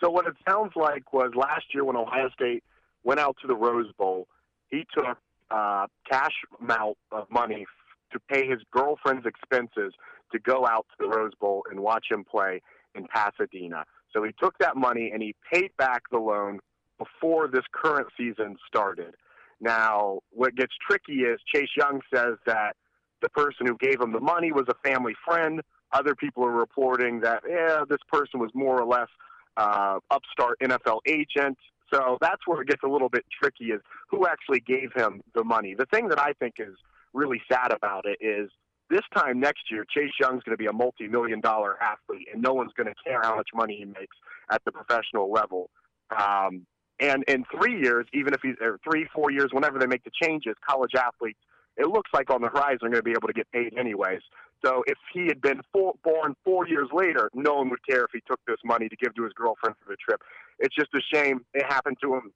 So 0.00 0.08
what 0.08 0.28
it 0.28 0.34
sounds 0.48 0.70
like 0.76 1.12
was 1.12 1.32
last 1.34 1.64
year 1.74 1.84
when 1.84 1.96
Ohio 1.96 2.30
State 2.30 2.62
went 3.02 3.18
out 3.18 3.36
to 3.40 3.48
the 3.48 3.56
Rose 3.56 3.90
Bowl, 3.98 4.28
he 4.68 4.86
took 4.96 5.18
uh, 5.50 5.88
cash 6.08 6.30
amount 6.60 6.98
of 7.10 7.28
money 7.32 7.66
to 8.12 8.20
pay 8.32 8.46
his 8.46 8.60
girlfriend's 8.70 9.26
expenses 9.26 9.92
to 10.30 10.38
go 10.38 10.64
out 10.64 10.86
to 10.90 11.04
the 11.04 11.08
Rose 11.08 11.32
Bowl 11.40 11.64
and 11.68 11.80
watch 11.80 12.06
him 12.08 12.22
play 12.22 12.62
in 12.94 13.08
Pasadena. 13.08 13.82
So 14.12 14.22
he 14.22 14.30
took 14.40 14.56
that 14.58 14.76
money 14.76 15.10
and 15.12 15.20
he 15.20 15.34
paid 15.52 15.76
back 15.78 16.02
the 16.12 16.18
loan 16.18 16.60
before 16.96 17.48
this 17.48 17.64
current 17.72 18.06
season 18.16 18.56
started. 18.68 19.16
Now, 19.60 20.20
what 20.30 20.54
gets 20.54 20.74
tricky 20.88 21.22
is 21.22 21.40
Chase 21.52 21.70
Young 21.76 22.02
says 22.14 22.36
that 22.46 22.76
the 23.20 23.30
person 23.30 23.66
who 23.66 23.76
gave 23.78 24.00
him 24.00 24.12
the 24.12 24.20
money 24.20 24.52
was 24.52 24.66
a 24.68 24.88
family 24.88 25.14
friend. 25.26 25.60
Other 25.94 26.14
people 26.14 26.44
are 26.44 26.50
reporting 26.50 27.20
that, 27.20 27.42
yeah, 27.48 27.84
this 27.88 28.00
person 28.12 28.40
was 28.40 28.50
more 28.52 28.80
or 28.80 28.86
less 28.86 29.08
uh, 29.56 29.98
upstart 30.10 30.58
NFL 30.60 30.98
agent. 31.06 31.56
So 31.92 32.18
that's 32.20 32.40
where 32.46 32.60
it 32.62 32.68
gets 32.68 32.82
a 32.84 32.88
little 32.88 33.08
bit 33.08 33.24
tricky 33.40 33.66
is 33.66 33.80
who 34.10 34.26
actually 34.26 34.60
gave 34.60 34.92
him 34.94 35.22
the 35.34 35.44
money. 35.44 35.74
The 35.78 35.86
thing 35.86 36.08
that 36.08 36.20
I 36.20 36.32
think 36.32 36.54
is 36.58 36.74
really 37.12 37.40
sad 37.50 37.72
about 37.72 38.04
it 38.06 38.18
is 38.20 38.50
this 38.90 39.02
time 39.16 39.40
next 39.40 39.70
year, 39.70 39.86
Chase 39.88 40.10
Young's 40.20 40.42
going 40.42 40.56
to 40.56 40.62
be 40.62 40.66
a 40.66 40.72
multi-million 40.72 41.40
dollar 41.40 41.80
athlete, 41.82 42.28
and 42.32 42.42
no 42.42 42.52
one's 42.52 42.72
going 42.76 42.88
to 42.88 42.94
care 43.04 43.20
how 43.22 43.36
much 43.36 43.48
money 43.54 43.76
he 43.78 43.84
makes 43.84 44.16
at 44.50 44.62
the 44.64 44.72
professional 44.72 45.30
level. 45.32 45.70
Um, 46.16 46.66
and 47.00 47.24
in 47.28 47.44
three 47.56 47.80
years, 47.80 48.06
even 48.12 48.34
if 48.34 48.40
he's 48.42 48.54
or 48.60 48.78
three, 48.88 49.06
four 49.14 49.30
years, 49.30 49.48
whenever 49.52 49.78
they 49.78 49.86
make 49.86 50.04
the 50.04 50.10
changes, 50.22 50.54
college 50.68 50.92
athletes, 50.96 51.38
it 51.76 51.86
looks 51.88 52.10
like 52.12 52.30
on 52.30 52.40
the 52.40 52.48
horizon 52.48 52.78
they're 52.82 52.90
going 52.90 53.00
to 53.00 53.02
be 53.02 53.12
able 53.12 53.28
to 53.28 53.32
get 53.34 53.50
paid 53.50 53.76
anyways. 53.78 54.20
So 54.64 54.82
if 54.86 54.96
he 55.12 55.26
had 55.26 55.40
been 55.42 55.60
four, 55.72 55.94
born 56.02 56.34
four 56.44 56.66
years 56.66 56.88
later, 56.92 57.30
no 57.34 57.54
one 57.54 57.68
would 57.70 57.86
care 57.86 58.04
if 58.04 58.10
he 58.12 58.20
took 58.26 58.40
this 58.46 58.56
money 58.64 58.88
to 58.88 58.96
give 58.96 59.14
to 59.16 59.24
his 59.24 59.32
girlfriend 59.34 59.76
for 59.84 59.90
the 59.90 59.96
trip. 59.96 60.22
It's 60.58 60.74
just 60.74 60.88
a 60.94 61.00
shame 61.12 61.44
it 61.52 61.64
happened 61.66 61.98
to 62.02 62.14
him 62.14 62.32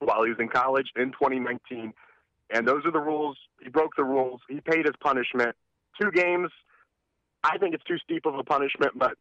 while 0.00 0.22
he 0.24 0.30
was 0.30 0.38
in 0.38 0.48
college 0.48 0.88
in 0.96 1.12
2019. 1.12 1.92
And 2.50 2.68
those 2.68 2.84
are 2.84 2.92
the 2.92 3.00
rules. 3.00 3.38
He 3.62 3.70
broke 3.70 3.92
the 3.96 4.04
rules. 4.04 4.40
He 4.48 4.60
paid 4.60 4.84
his 4.84 4.94
punishment. 5.00 5.56
Two 6.00 6.10
games. 6.10 6.50
I 7.42 7.56
think 7.58 7.74
it's 7.74 7.84
too 7.84 7.98
steep 7.98 8.26
of 8.26 8.34
a 8.34 8.44
punishment, 8.44 8.92
but 8.96 9.16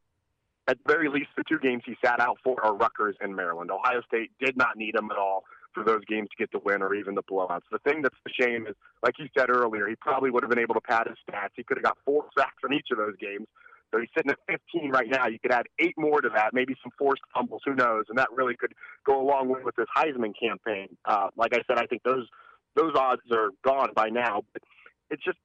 at 0.67 0.77
the 0.85 0.93
very 0.93 1.09
least, 1.09 1.29
the 1.35 1.43
two 1.47 1.59
games 1.59 1.83
he 1.85 1.95
sat 2.03 2.19
out 2.19 2.37
for 2.43 2.63
are 2.63 2.73
Rutgers 2.73 3.15
and 3.19 3.35
Maryland. 3.35 3.69
Ohio 3.69 4.01
State 4.07 4.31
did 4.39 4.55
not 4.55 4.77
need 4.77 4.95
him 4.95 5.11
at 5.11 5.17
all. 5.17 5.43
For 5.73 5.83
those 5.83 6.03
games 6.05 6.29
to 6.29 6.37
get 6.37 6.51
the 6.51 6.59
win 6.59 6.81
or 6.81 6.93
even 6.95 7.15
the 7.15 7.23
blowouts. 7.23 7.61
The 7.71 7.79
thing 7.79 8.01
that's 8.01 8.17
the 8.25 8.31
shame 8.39 8.67
is, 8.67 8.75
like 9.01 9.15
you 9.19 9.27
said 9.37 9.49
earlier, 9.49 9.87
he 9.87 9.95
probably 9.95 10.29
would 10.29 10.43
have 10.43 10.49
been 10.49 10.59
able 10.59 10.75
to 10.75 10.81
pad 10.81 11.07
his 11.07 11.17
stats. 11.27 11.51
He 11.55 11.63
could 11.63 11.77
have 11.77 11.83
got 11.83 11.97
four 12.05 12.25
sacks 12.37 12.61
in 12.67 12.73
each 12.73 12.87
of 12.91 12.97
those 12.97 13.15
games. 13.19 13.47
So 13.91 13.99
he's 13.99 14.09
sitting 14.17 14.31
at 14.31 14.39
15 14.47 14.89
right 14.89 15.07
now. 15.07 15.27
You 15.27 15.37
could 15.39 15.51
add 15.51 15.67
eight 15.79 15.93
more 15.97 16.19
to 16.19 16.29
that, 16.33 16.53
maybe 16.53 16.75
some 16.81 16.91
forced 16.97 17.21
fumbles, 17.33 17.61
who 17.63 17.75
knows? 17.75 18.05
And 18.09 18.17
that 18.17 18.29
really 18.33 18.55
could 18.55 18.73
go 19.05 19.21
a 19.21 19.25
long 19.25 19.49
way 19.49 19.61
with 19.63 19.75
this 19.75 19.85
Heisman 19.95 20.33
campaign. 20.39 20.97
Uh, 21.05 21.27
like 21.37 21.53
I 21.53 21.61
said, 21.67 21.77
I 21.77 21.85
think 21.85 22.01
those 22.03 22.27
those 22.75 22.93
odds 22.95 23.21
are 23.31 23.49
gone 23.63 23.89
by 23.95 24.09
now. 24.09 24.41
But 24.53 24.63
it's 25.09 25.23
just, 25.23 25.37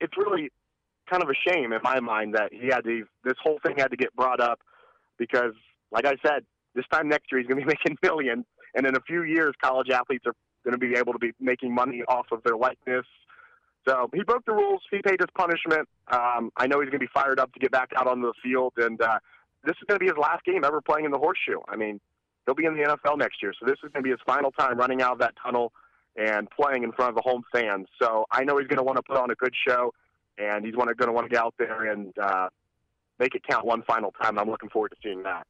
it's 0.00 0.12
really 0.16 0.50
kind 1.10 1.22
of 1.22 1.30
a 1.30 1.50
shame 1.50 1.72
in 1.72 1.80
my 1.82 2.00
mind 2.00 2.34
that 2.34 2.52
he 2.52 2.66
had 2.66 2.84
to. 2.84 3.04
This 3.24 3.34
whole 3.42 3.58
thing 3.64 3.76
had 3.78 3.90
to 3.90 3.96
get 3.96 4.14
brought 4.14 4.40
up 4.40 4.60
because, 5.18 5.54
like 5.90 6.04
I 6.04 6.14
said, 6.24 6.44
this 6.74 6.84
time 6.92 7.08
next 7.08 7.32
year 7.32 7.40
he's 7.40 7.48
going 7.48 7.60
to 7.60 7.66
be 7.66 7.74
making 7.84 7.96
millions, 8.02 8.44
and 8.74 8.86
in 8.86 8.96
a 8.96 9.00
few 9.00 9.22
years, 9.22 9.54
college 9.62 9.90
athletes 9.90 10.24
are 10.26 10.34
going 10.64 10.78
to 10.78 10.78
be 10.78 10.98
able 10.98 11.12
to 11.12 11.18
be 11.18 11.32
making 11.40 11.74
money 11.74 12.02
off 12.08 12.26
of 12.32 12.42
their 12.42 12.56
likeness. 12.56 13.06
So 13.88 14.10
he 14.12 14.22
broke 14.22 14.44
the 14.44 14.52
rules. 14.52 14.82
He 14.90 15.00
paid 15.02 15.20
his 15.20 15.28
punishment. 15.34 15.88
Um, 16.08 16.50
I 16.56 16.66
know 16.66 16.80
he's 16.80 16.90
going 16.90 17.00
to 17.00 17.06
be 17.06 17.10
fired 17.12 17.40
up 17.40 17.52
to 17.54 17.60
get 17.60 17.70
back 17.70 17.90
out 17.96 18.06
on 18.06 18.20
the 18.20 18.32
field, 18.42 18.74
and 18.76 19.00
uh, 19.00 19.18
this 19.64 19.76
is 19.76 19.82
going 19.86 19.98
to 19.98 20.04
be 20.04 20.08
his 20.08 20.18
last 20.18 20.44
game 20.44 20.64
ever 20.64 20.80
playing 20.80 21.06
in 21.06 21.10
the 21.10 21.18
horseshoe. 21.18 21.60
I 21.68 21.76
mean, 21.76 22.00
he'll 22.44 22.54
be 22.54 22.66
in 22.66 22.74
the 22.74 22.82
NFL 22.82 23.18
next 23.18 23.42
year, 23.42 23.52
so 23.58 23.66
this 23.66 23.76
is 23.84 23.90
going 23.92 24.02
to 24.02 24.02
be 24.02 24.10
his 24.10 24.20
final 24.26 24.50
time 24.52 24.76
running 24.76 25.00
out 25.00 25.12
of 25.12 25.18
that 25.20 25.34
tunnel 25.42 25.72
and 26.16 26.48
playing 26.50 26.82
in 26.82 26.92
front 26.92 27.10
of 27.10 27.14
the 27.14 27.22
home 27.22 27.44
fans. 27.52 27.86
So 28.00 28.26
I 28.30 28.44
know 28.44 28.58
he's 28.58 28.66
going 28.66 28.78
to 28.78 28.82
want 28.82 28.96
to 28.96 29.02
put 29.02 29.16
on 29.16 29.30
a 29.30 29.34
good 29.34 29.54
show, 29.66 29.94
and 30.36 30.64
he's 30.64 30.74
going 30.74 30.88
to 30.94 31.12
want 31.12 31.26
to 31.26 31.30
get 31.30 31.42
out 31.42 31.54
there 31.58 31.90
and 31.90 32.12
uh, 32.18 32.48
make 33.18 33.34
it 33.34 33.42
count 33.48 33.64
one 33.64 33.82
final 33.82 34.12
time. 34.20 34.38
I'm 34.38 34.50
looking 34.50 34.68
forward 34.68 34.90
to 34.90 34.96
seeing 35.02 35.22
that. 35.22 35.46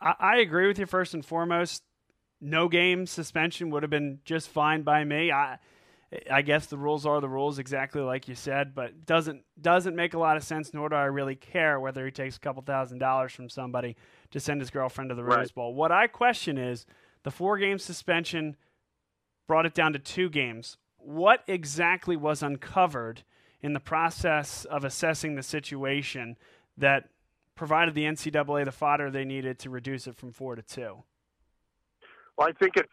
I, 0.00 0.14
I 0.18 0.36
agree 0.38 0.68
with 0.68 0.78
you. 0.78 0.86
First 0.86 1.14
and 1.14 1.24
foremost, 1.24 1.82
no 2.42 2.68
game 2.68 3.06
suspension 3.06 3.70
would 3.70 3.82
have 3.82 3.90
been 3.90 4.18
just 4.24 4.48
fine 4.48 4.82
by 4.82 5.04
me. 5.04 5.30
I 5.32 5.58
I 6.30 6.42
guess 6.42 6.66
the 6.66 6.76
rules 6.76 7.06
are 7.06 7.20
the 7.22 7.28
rules, 7.28 7.58
exactly 7.58 8.02
like 8.02 8.28
you 8.28 8.34
said, 8.34 8.74
but 8.74 9.06
doesn't 9.06 9.44
doesn't 9.60 9.96
make 9.96 10.12
a 10.12 10.18
lot 10.18 10.36
of 10.36 10.42
sense. 10.42 10.74
Nor 10.74 10.90
do 10.90 10.96
I 10.96 11.04
really 11.04 11.36
care 11.36 11.80
whether 11.80 12.04
he 12.04 12.10
takes 12.10 12.36
a 12.36 12.40
couple 12.40 12.62
thousand 12.62 12.98
dollars 12.98 13.32
from 13.32 13.48
somebody 13.48 13.96
to 14.32 14.40
send 14.40 14.60
his 14.60 14.70
girlfriend 14.70 15.08
to 15.10 15.14
the 15.14 15.24
right. 15.24 15.38
Rose 15.38 15.52
Bowl. 15.52 15.72
What 15.72 15.92
I 15.92 16.08
question 16.08 16.58
is 16.58 16.84
the 17.22 17.30
four 17.30 17.56
game 17.56 17.78
suspension 17.78 18.56
brought 19.46 19.64
it 19.64 19.74
down 19.74 19.92
to 19.94 19.98
two 19.98 20.28
games. 20.28 20.76
What 20.98 21.44
exactly 21.46 22.16
was 22.16 22.42
uncovered 22.42 23.22
in 23.62 23.72
the 23.72 23.80
process 23.80 24.64
of 24.64 24.84
assessing 24.84 25.36
the 25.36 25.42
situation 25.42 26.36
that 26.76 27.08
provided 27.54 27.94
the 27.94 28.04
NCAA 28.04 28.64
the 28.64 28.72
fodder 28.72 29.10
they 29.10 29.24
needed 29.24 29.58
to 29.60 29.70
reduce 29.70 30.06
it 30.06 30.16
from 30.16 30.32
four 30.32 30.56
to 30.56 30.62
two? 30.62 31.04
Well, 32.36 32.48
I 32.48 32.52
think 32.52 32.76
it's 32.76 32.88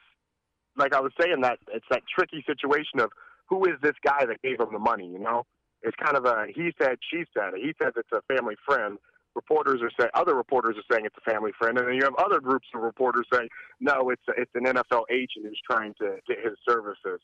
like 0.75 0.93
I 0.93 0.99
was 0.99 1.11
saying 1.19 1.41
that 1.41 1.59
it's 1.73 1.85
that 1.89 2.03
tricky 2.13 2.43
situation 2.47 2.99
of 2.99 3.11
who 3.47 3.65
is 3.65 3.75
this 3.81 3.95
guy 4.03 4.25
that 4.25 4.41
gave 4.41 4.59
him 4.59 4.69
the 4.71 4.79
money. 4.79 5.07
You 5.07 5.19
know, 5.19 5.43
it's 5.81 5.95
kind 5.97 6.15
of 6.15 6.25
a 6.25 6.45
he 6.53 6.71
said, 6.81 6.97
she 7.11 7.23
said. 7.33 7.53
He 7.55 7.73
says 7.81 7.93
it's 7.95 8.11
a 8.11 8.21
family 8.33 8.55
friend. 8.65 8.97
Reporters 9.35 9.81
are 9.81 9.91
saying 9.97 10.09
other 10.15 10.35
reporters 10.35 10.75
are 10.77 10.93
saying 10.93 11.05
it's 11.05 11.15
a 11.17 11.29
family 11.29 11.51
friend, 11.57 11.77
and 11.77 11.87
then 11.87 11.95
you 11.95 12.03
have 12.03 12.15
other 12.17 12.39
groups 12.39 12.67
of 12.73 12.81
reporters 12.81 13.25
saying 13.31 13.49
no, 13.79 14.09
it's 14.09 14.23
it's 14.37 14.51
an 14.55 14.65
NFL 14.65 15.03
agent 15.11 15.45
who's 15.45 15.61
trying 15.69 15.93
to 16.01 16.17
get 16.27 16.37
his 16.43 16.55
services. 16.67 17.19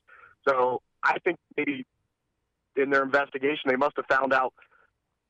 So 0.47 0.81
I 1.03 1.19
think 1.19 1.37
maybe 1.57 1.85
in 2.75 2.89
their 2.89 3.03
investigation 3.03 3.67
they 3.67 3.75
must 3.75 3.95
have 3.97 4.05
found 4.09 4.33
out 4.33 4.53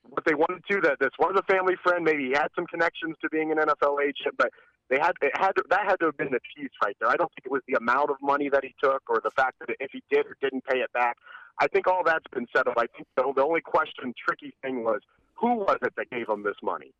what 0.09 0.25
they 0.25 0.35
wanted 0.35 0.63
to 0.69 0.81
that 0.81 0.97
this 0.99 1.11
was 1.17 1.35
a 1.37 1.51
family 1.51 1.75
friend. 1.83 2.03
Maybe 2.03 2.27
he 2.27 2.31
had 2.33 2.49
some 2.55 2.65
connections 2.67 3.15
to 3.21 3.29
being 3.29 3.51
an 3.51 3.57
NFL 3.57 4.03
agent, 4.03 4.35
but 4.37 4.49
they 4.89 4.97
had 4.99 5.13
it 5.21 5.31
had 5.35 5.51
to, 5.53 5.63
that 5.69 5.85
had 5.85 5.99
to 5.99 6.05
have 6.05 6.17
been 6.17 6.31
the 6.31 6.39
piece 6.55 6.69
right 6.83 6.95
there. 6.99 7.09
I 7.09 7.15
don't 7.15 7.31
think 7.33 7.45
it 7.45 7.51
was 7.51 7.61
the 7.67 7.75
amount 7.75 8.09
of 8.09 8.17
money 8.21 8.49
that 8.49 8.63
he 8.63 8.75
took 8.81 9.03
or 9.09 9.19
the 9.23 9.31
fact 9.31 9.59
that 9.59 9.69
if 9.79 9.91
he 9.91 10.03
did 10.11 10.25
or 10.25 10.37
didn't 10.41 10.63
pay 10.65 10.79
it 10.79 10.91
back. 10.93 11.17
I 11.59 11.67
think 11.67 11.87
all 11.87 12.03
that's 12.05 12.27
been 12.33 12.47
settled. 12.55 12.75
I 12.77 12.87
think 12.87 13.07
the, 13.15 13.41
only 13.41 13.61
question, 13.61 14.13
tricky 14.27 14.53
thing 14.61 14.83
was 14.83 14.99
who 15.35 15.55
was 15.55 15.77
it 15.81 15.93
that 15.95 16.09
gave 16.09 16.27
him 16.27 16.43
this 16.43 16.57
money. 16.61 16.91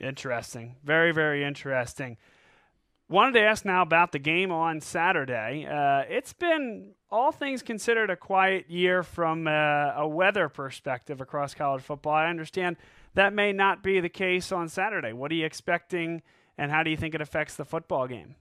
Interesting, 0.00 0.76
very 0.84 1.12
very 1.12 1.42
interesting. 1.42 2.18
Wanted 3.08 3.34
to 3.34 3.42
ask 3.42 3.64
now 3.64 3.82
about 3.82 4.10
the 4.10 4.18
game 4.18 4.50
on 4.50 4.80
Saturday. 4.80 5.64
Uh, 5.64 6.02
it's 6.12 6.32
been, 6.32 6.90
all 7.08 7.30
things 7.30 7.62
considered, 7.62 8.10
a 8.10 8.16
quiet 8.16 8.68
year 8.68 9.04
from 9.04 9.46
uh, 9.46 9.92
a 9.94 10.08
weather 10.08 10.48
perspective 10.48 11.20
across 11.20 11.54
college 11.54 11.82
football. 11.82 12.14
I 12.14 12.26
understand 12.26 12.76
that 13.14 13.32
may 13.32 13.52
not 13.52 13.84
be 13.84 14.00
the 14.00 14.08
case 14.08 14.50
on 14.50 14.68
Saturday. 14.68 15.12
What 15.12 15.30
are 15.30 15.36
you 15.36 15.46
expecting, 15.46 16.20
and 16.58 16.70
how 16.70 16.82
do 16.82 16.90
you 16.90 16.96
think 16.96 17.14
it 17.14 17.20
affects 17.20 17.56
the 17.56 17.64
football 17.64 18.06
game? 18.06 18.34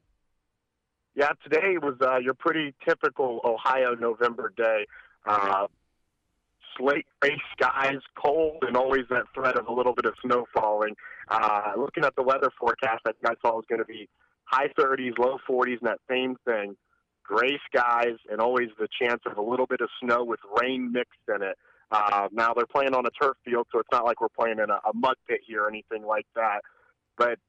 Yeah, 1.15 1.29
today 1.43 1.77
was 1.81 1.95
uh, 2.01 2.17
your 2.17 2.33
pretty 2.33 2.73
typical 2.87 3.39
Ohio 3.45 3.95
November 3.95 4.51
day. 4.57 4.85
Uh, 5.25 5.67
slate 6.77 7.05
gray 7.21 7.41
skies, 7.53 8.01
cold, 8.21 8.63
and 8.67 8.75
always 8.75 9.05
that 9.09 9.23
threat 9.33 9.57
of 9.57 9.67
a 9.67 9.73
little 9.73 9.93
bit 9.93 10.05
of 10.05 10.13
snow 10.23 10.45
falling. 10.53 10.95
Uh, 11.29 11.71
looking 11.77 12.03
at 12.03 12.15
the 12.15 12.23
weather 12.23 12.51
forecast, 12.59 13.01
I 13.05 13.11
think 13.13 13.25
I 13.25 13.33
saw 13.41 13.55
was 13.55 13.65
going 13.69 13.79
to 13.79 13.85
be 13.85 14.09
high 14.43 14.67
30s, 14.77 15.17
low 15.17 15.37
40s, 15.49 15.79
and 15.79 15.87
that 15.87 15.99
same 16.09 16.35
thing. 16.45 16.75
Gray 17.23 17.59
skies 17.65 18.17
and 18.29 18.39
always 18.39 18.69
the 18.77 18.87
chance 19.01 19.21
of 19.25 19.37
a 19.37 19.41
little 19.41 19.65
bit 19.65 19.81
of 19.81 19.89
snow 20.03 20.23
with 20.23 20.39
rain 20.61 20.91
mixed 20.91 21.13
in 21.33 21.41
it. 21.41 21.57
Uh, 21.91 22.27
now 22.31 22.53
they're 22.53 22.65
playing 22.65 22.93
on 22.93 23.05
a 23.05 23.09
turf 23.09 23.37
field, 23.45 23.67
so 23.71 23.79
it's 23.79 23.89
not 23.91 24.05
like 24.05 24.21
we're 24.21 24.27
playing 24.29 24.59
in 24.59 24.69
a, 24.69 24.79
a 24.87 24.93
mud 24.93 25.15
pit 25.27 25.39
here 25.47 25.63
or 25.63 25.69
anything 25.69 26.05
like 26.05 26.27
that. 26.35 26.61
But 27.17 27.39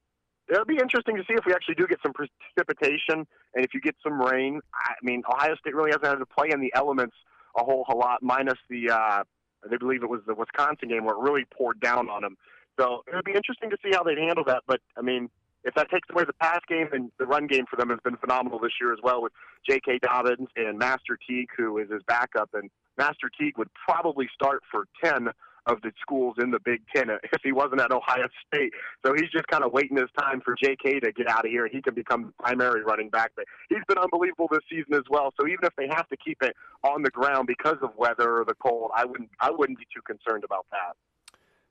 it'll 0.49 0.65
be 0.65 0.77
interesting 0.81 1.15
to 1.17 1.23
see 1.23 1.33
if 1.33 1.45
we 1.45 1.53
actually 1.53 1.75
do 1.75 1.87
get 1.87 1.99
some 2.01 2.13
precipitation 2.13 3.27
and 3.53 3.65
if 3.65 3.73
you 3.73 3.81
get 3.81 3.95
some 4.03 4.21
rain. 4.21 4.61
I 4.73 4.93
mean, 5.03 5.23
Ohio 5.29 5.55
State 5.55 5.75
really 5.75 5.91
hasn't 5.91 6.05
had 6.05 6.15
to 6.15 6.25
play 6.25 6.49
in 6.51 6.61
the 6.61 6.71
elements 6.75 7.15
a 7.57 7.63
whole, 7.63 7.83
whole 7.87 7.99
lot, 7.99 8.21
minus 8.21 8.59
the 8.69 8.91
uh, 8.91 9.23
they 9.69 9.77
believe 9.77 10.03
it 10.03 10.09
was 10.09 10.21
the 10.27 10.35
Wisconsin 10.35 10.89
game 10.89 11.05
where 11.05 11.15
it 11.15 11.21
really 11.21 11.45
poured 11.45 11.79
down 11.79 12.09
on 12.09 12.21
them. 12.21 12.37
So 12.79 13.03
it'll 13.07 13.23
be 13.23 13.33
interesting 13.33 13.69
to 13.71 13.77
see 13.83 13.89
how 13.93 14.03
they 14.03 14.15
handle 14.15 14.43
that. 14.45 14.63
But 14.67 14.81
I 14.95 15.01
mean, 15.01 15.29
if 15.63 15.73
that 15.75 15.89
takes 15.89 16.07
away 16.09 16.23
the 16.23 16.33
pass 16.33 16.59
game 16.67 16.87
and 16.93 17.11
the 17.19 17.25
run 17.25 17.47
game 17.47 17.65
for 17.69 17.75
them 17.75 17.89
has 17.89 17.99
been 18.03 18.17
phenomenal 18.17 18.59
this 18.59 18.73
year 18.79 18.93
as 18.93 18.99
well 19.03 19.21
with 19.21 19.33
J.K. 19.67 19.99
Dobbins 20.01 20.47
and 20.55 20.77
Master 20.77 21.17
Teague, 21.27 21.49
who 21.57 21.77
is 21.79 21.89
his 21.91 22.03
backup. 22.07 22.49
And 22.53 22.69
Master 22.97 23.29
Teague 23.37 23.57
would 23.57 23.69
probably 23.87 24.29
start 24.33 24.63
for 24.71 24.85
10 25.03 25.29
of 25.67 25.81
the 25.81 25.91
schools 26.01 26.35
in 26.41 26.51
the 26.51 26.59
Big 26.59 26.81
Ten 26.95 27.09
if 27.23 27.41
he 27.43 27.51
wasn't 27.51 27.81
at 27.81 27.91
Ohio 27.91 28.27
State. 28.47 28.73
So 29.05 29.13
he's 29.13 29.29
just 29.31 29.47
kind 29.47 29.63
of 29.63 29.71
waiting 29.71 29.97
his 29.97 30.09
time 30.17 30.41
for 30.43 30.55
J.K. 30.61 31.01
to 31.01 31.11
get 31.11 31.27
out 31.27 31.45
of 31.45 31.51
here 31.51 31.65
and 31.65 31.73
he 31.73 31.81
can 31.81 31.93
become 31.93 32.25
the 32.27 32.43
primary 32.43 32.83
running 32.83 33.09
back. 33.09 33.31
But 33.35 33.45
he's 33.69 33.83
been 33.87 33.97
unbelievable 33.97 34.47
this 34.51 34.61
season 34.69 34.93
as 34.95 35.03
well. 35.09 35.33
So 35.39 35.47
even 35.47 35.63
if 35.63 35.73
they 35.77 35.87
have 35.87 36.07
to 36.09 36.17
keep 36.17 36.41
it 36.41 36.55
on 36.83 37.03
the 37.03 37.11
ground 37.11 37.47
because 37.47 37.77
of 37.81 37.91
weather 37.97 38.39
or 38.39 38.45
the 38.45 38.55
cold, 38.55 38.91
I 38.95 39.05
wouldn't 39.05 39.29
I 39.39 39.51
wouldn't 39.51 39.77
be 39.77 39.85
too 39.93 40.01
concerned 40.01 40.43
about 40.43 40.65
that. 40.71 40.95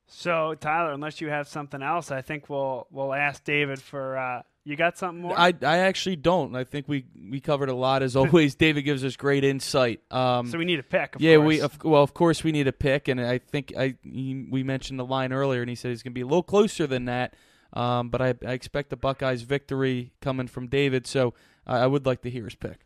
So 0.06 0.54
Tyler, 0.54 0.92
unless 0.92 1.20
you 1.20 1.28
have 1.28 1.48
something 1.48 1.82
else, 1.82 2.11
I 2.11 2.22
think 2.22 2.48
we'll 2.48 2.87
we'll 2.90 3.14
ask 3.14 3.42
David 3.44 3.80
for. 3.80 4.16
Uh, 4.16 4.42
you 4.66 4.74
got 4.74 4.98
something 4.98 5.22
more? 5.22 5.38
I, 5.38 5.55
I 5.62 5.79
actually 5.79 6.16
don't. 6.16 6.57
I 6.57 6.64
think 6.64 6.88
we 6.88 7.07
we 7.31 7.40
covered 7.40 7.68
a 7.68 7.74
lot 7.74 8.02
as 8.02 8.16
always. 8.16 8.55
David 8.57 8.83
gives 8.83 9.05
us 9.05 9.14
great 9.14 9.44
insight. 9.44 10.00
Um, 10.11 10.50
so 10.50 10.59
we 10.59 10.64
need 10.64 10.81
a 10.81 10.83
pick. 10.83 11.14
yeah, 11.18 11.37
course. 11.37 11.46
we 11.46 11.61
of, 11.61 11.85
well 11.85 12.02
of 12.02 12.14
course 12.14 12.42
we 12.42 12.50
need 12.50 12.66
a 12.66 12.72
pick, 12.72 13.07
and 13.07 13.20
I 13.20 13.38
think 13.38 13.72
I 13.79 13.94
he, 14.02 14.44
we 14.50 14.64
mentioned 14.64 14.98
the 14.98 15.05
line 15.05 15.33
earlier, 15.33 15.61
and 15.61 15.70
he 15.70 15.76
said 15.76 15.90
he's 15.90 16.02
going 16.02 16.11
to 16.11 16.16
be 16.16 16.22
a 16.22 16.26
little 16.26 16.42
closer 16.42 16.88
than 16.88 17.05
that. 17.05 17.35
Um, 17.74 18.09
but 18.09 18.20
I, 18.20 18.35
I 18.44 18.52
expect 18.52 18.90
the 18.90 18.96
Buckeyes 18.96 19.42
victory 19.42 20.11
coming 20.20 20.48
from 20.48 20.66
David, 20.66 21.07
so 21.07 21.35
I, 21.64 21.79
I 21.79 21.87
would 21.87 22.05
like 22.05 22.22
to 22.22 22.31
hear 22.31 22.44
his 22.44 22.57
pick. 22.57 22.81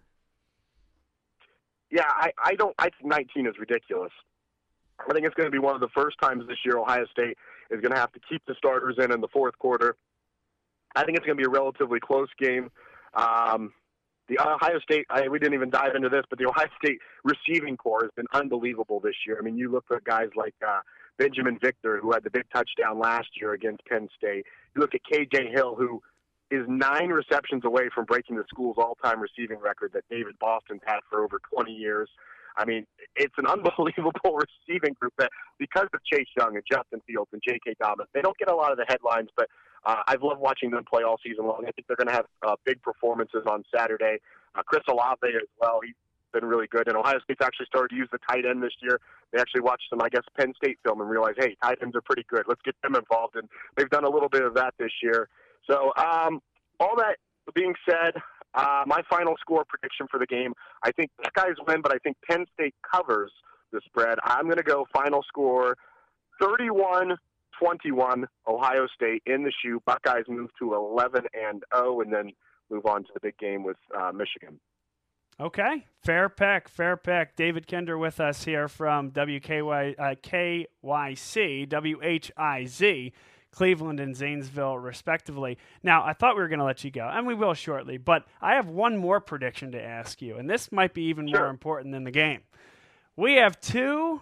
Yeah, 1.90 2.04
I, 2.06 2.30
I 2.44 2.54
don't. 2.56 2.74
I 2.78 2.90
think 2.90 3.04
19 3.04 3.46
is 3.46 3.54
ridiculous. 3.58 4.12
I 5.08 5.14
think 5.14 5.24
it's 5.24 5.34
going 5.34 5.46
to 5.46 5.50
be 5.50 5.58
one 5.58 5.74
of 5.74 5.80
the 5.80 5.88
first 5.94 6.18
times 6.20 6.46
this 6.46 6.58
year 6.62 6.76
Ohio 6.76 7.06
State 7.10 7.38
is 7.70 7.80
going 7.80 7.94
to 7.94 7.98
have 7.98 8.12
to 8.12 8.20
keep 8.28 8.42
the 8.46 8.54
starters 8.58 8.96
in 8.98 9.10
in 9.12 9.22
the 9.22 9.28
fourth 9.28 9.58
quarter. 9.58 9.96
I 10.94 11.04
think 11.04 11.16
it's 11.16 11.26
going 11.26 11.36
to 11.36 11.42
be 11.42 11.46
a 11.46 11.50
relatively 11.50 12.00
close 12.00 12.28
game. 12.38 12.70
Um, 13.14 13.72
the 14.28 14.38
Ohio 14.40 14.78
State, 14.80 15.06
I, 15.10 15.28
we 15.28 15.38
didn't 15.38 15.54
even 15.54 15.70
dive 15.70 15.96
into 15.96 16.08
this, 16.08 16.22
but 16.30 16.38
the 16.38 16.46
Ohio 16.46 16.68
State 16.82 16.98
receiving 17.24 17.76
corps 17.76 18.02
has 18.02 18.10
been 18.14 18.26
unbelievable 18.32 19.00
this 19.00 19.16
year. 19.26 19.36
I 19.38 19.42
mean, 19.42 19.58
you 19.58 19.70
look 19.70 19.84
at 19.90 20.04
guys 20.04 20.28
like 20.36 20.54
uh, 20.66 20.80
Binjimen 21.20 21.60
Victor, 21.60 21.98
who 22.00 22.12
had 22.12 22.22
the 22.22 22.30
big 22.30 22.44
touchdown 22.52 22.98
last 22.98 23.28
year 23.40 23.52
against 23.52 23.84
Penn 23.86 24.08
State. 24.16 24.46
You 24.74 24.80
look 24.80 24.94
at 24.94 25.00
KJ 25.12 25.52
Hill, 25.52 25.74
who 25.74 26.00
is 26.50 26.64
nine 26.68 27.08
receptions 27.10 27.64
away 27.64 27.88
from 27.94 28.04
breaking 28.04 28.36
the 28.36 28.44
school's 28.48 28.76
all-time 28.78 29.20
receiving 29.20 29.58
record 29.58 29.90
that 29.94 30.04
David 30.10 30.38
Boston 30.40 30.80
had 30.84 30.98
for 31.08 31.22
over 31.24 31.40
20 31.54 31.72
years. 31.72 32.08
I 32.56 32.64
mean, 32.64 32.86
it's 33.16 33.34
an 33.38 33.46
unbelievable 33.48 34.38
receiving 34.68 34.94
group 35.00 35.14
that 35.18 35.30
because 35.58 35.88
of 35.92 36.00
Chase 36.04 36.28
Young 36.36 36.54
and 36.54 36.64
Justin 36.70 37.00
Fields 37.06 37.30
and 37.32 37.42
J.K. 37.46 37.74
Dobbins, 37.80 38.08
they 38.14 38.20
don't 38.20 38.36
get 38.38 38.50
a 38.50 38.54
lot 38.54 38.72
of 38.72 38.78
the 38.78 38.86
headlines, 38.88 39.28
but 39.36 39.48
uh, 39.84 40.02
I've 40.06 40.22
loved 40.22 40.40
watching 40.40 40.70
them 40.70 40.84
play 40.84 41.02
all 41.02 41.18
season 41.24 41.46
long. 41.46 41.64
I 41.66 41.72
think 41.72 41.86
they're 41.86 41.96
going 41.96 42.08
to 42.08 42.14
have 42.14 42.26
uh, 42.46 42.56
big 42.64 42.82
performances 42.82 43.42
on 43.48 43.64
Saturday. 43.74 44.18
Uh, 44.54 44.62
Chris 44.62 44.82
Olave 44.88 45.18
as 45.24 45.48
well. 45.60 45.80
He's 45.84 45.94
been 46.32 46.44
really 46.44 46.66
good. 46.66 46.86
And 46.88 46.96
Ohio 46.96 47.18
State's 47.24 47.40
actually 47.42 47.66
started 47.66 47.88
to 47.90 47.96
use 47.96 48.08
the 48.12 48.18
tight 48.28 48.44
end 48.44 48.62
this 48.62 48.74
year. 48.80 49.00
They 49.32 49.40
actually 49.40 49.62
watched 49.62 49.84
some, 49.90 50.00
I 50.02 50.08
guess, 50.08 50.22
Penn 50.38 50.52
State 50.62 50.78
film 50.84 51.00
and 51.00 51.08
realized, 51.08 51.38
hey, 51.40 51.56
tight 51.62 51.78
ends 51.82 51.96
are 51.96 52.02
pretty 52.02 52.24
good. 52.28 52.44
Let's 52.46 52.62
get 52.64 52.74
them 52.82 52.94
involved. 52.94 53.36
And 53.36 53.48
they've 53.76 53.90
done 53.90 54.04
a 54.04 54.10
little 54.10 54.28
bit 54.28 54.42
of 54.42 54.54
that 54.54 54.74
this 54.78 54.92
year. 55.02 55.28
So, 55.68 55.92
um, 55.96 56.40
all 56.78 56.96
that 56.96 57.16
being 57.54 57.74
said, 57.88 58.14
Uh, 58.52 58.82
my 58.84 59.00
final 59.08 59.36
score 59.40 59.64
prediction 59.64 60.08
for 60.10 60.18
the 60.18 60.26
game, 60.26 60.54
I 60.82 60.90
think 60.90 61.10
Buckeyes 61.22 61.54
win, 61.68 61.82
but 61.82 61.94
I 61.94 61.98
think 61.98 62.16
Penn 62.28 62.46
State 62.52 62.74
covers 62.92 63.30
the 63.70 63.80
spread. 63.84 64.18
I'm 64.24 64.46
going 64.46 64.56
to 64.56 64.64
go 64.64 64.86
final 64.92 65.22
score 65.22 65.76
31 66.40 67.16
21 67.60 68.26
Ohio 68.48 68.86
State 68.94 69.22
in 69.26 69.44
the 69.44 69.52
shoe. 69.62 69.82
Buckeyes 69.84 70.24
move 70.28 70.50
to 70.58 70.74
11 70.74 71.24
and 71.34 71.62
0 71.74 72.00
and 72.00 72.12
then 72.12 72.32
move 72.70 72.86
on 72.86 73.02
to 73.04 73.10
the 73.14 73.20
big 73.20 73.36
game 73.38 73.62
with 73.62 73.76
uh, 73.96 74.12
Michigan. 74.12 74.58
Okay, 75.38 75.86
fair 76.02 76.28
pick, 76.28 76.68
fair 76.68 76.96
pick. 76.98 77.34
David 77.34 77.66
Kinder 77.66 77.96
with 77.96 78.20
us 78.20 78.44
here 78.44 78.68
from 78.68 79.10
WKY, 79.10 79.94
uh, 79.98 80.14
KYC, 80.22 81.66
WHIZ, 81.66 83.12
Cleveland 83.50 84.00
and 84.00 84.14
Zanesville, 84.14 84.78
respectively. 84.78 85.56
Now, 85.82 86.04
I 86.04 86.12
thought 86.12 86.36
we 86.36 86.42
were 86.42 86.48
going 86.48 86.58
to 86.58 86.64
let 86.66 86.84
you 86.84 86.90
go, 86.90 87.08
and 87.10 87.26
we 87.26 87.34
will 87.34 87.54
shortly, 87.54 87.96
but 87.96 88.26
I 88.42 88.54
have 88.54 88.68
one 88.68 88.98
more 88.98 89.18
prediction 89.18 89.72
to 89.72 89.82
ask 89.82 90.20
you, 90.20 90.36
and 90.36 90.48
this 90.48 90.70
might 90.70 90.92
be 90.92 91.04
even 91.04 91.26
sure. 91.26 91.40
more 91.40 91.48
important 91.48 91.92
than 91.92 92.04
the 92.04 92.10
game. 92.10 92.40
We 93.16 93.36
have 93.36 93.58
two 93.60 94.20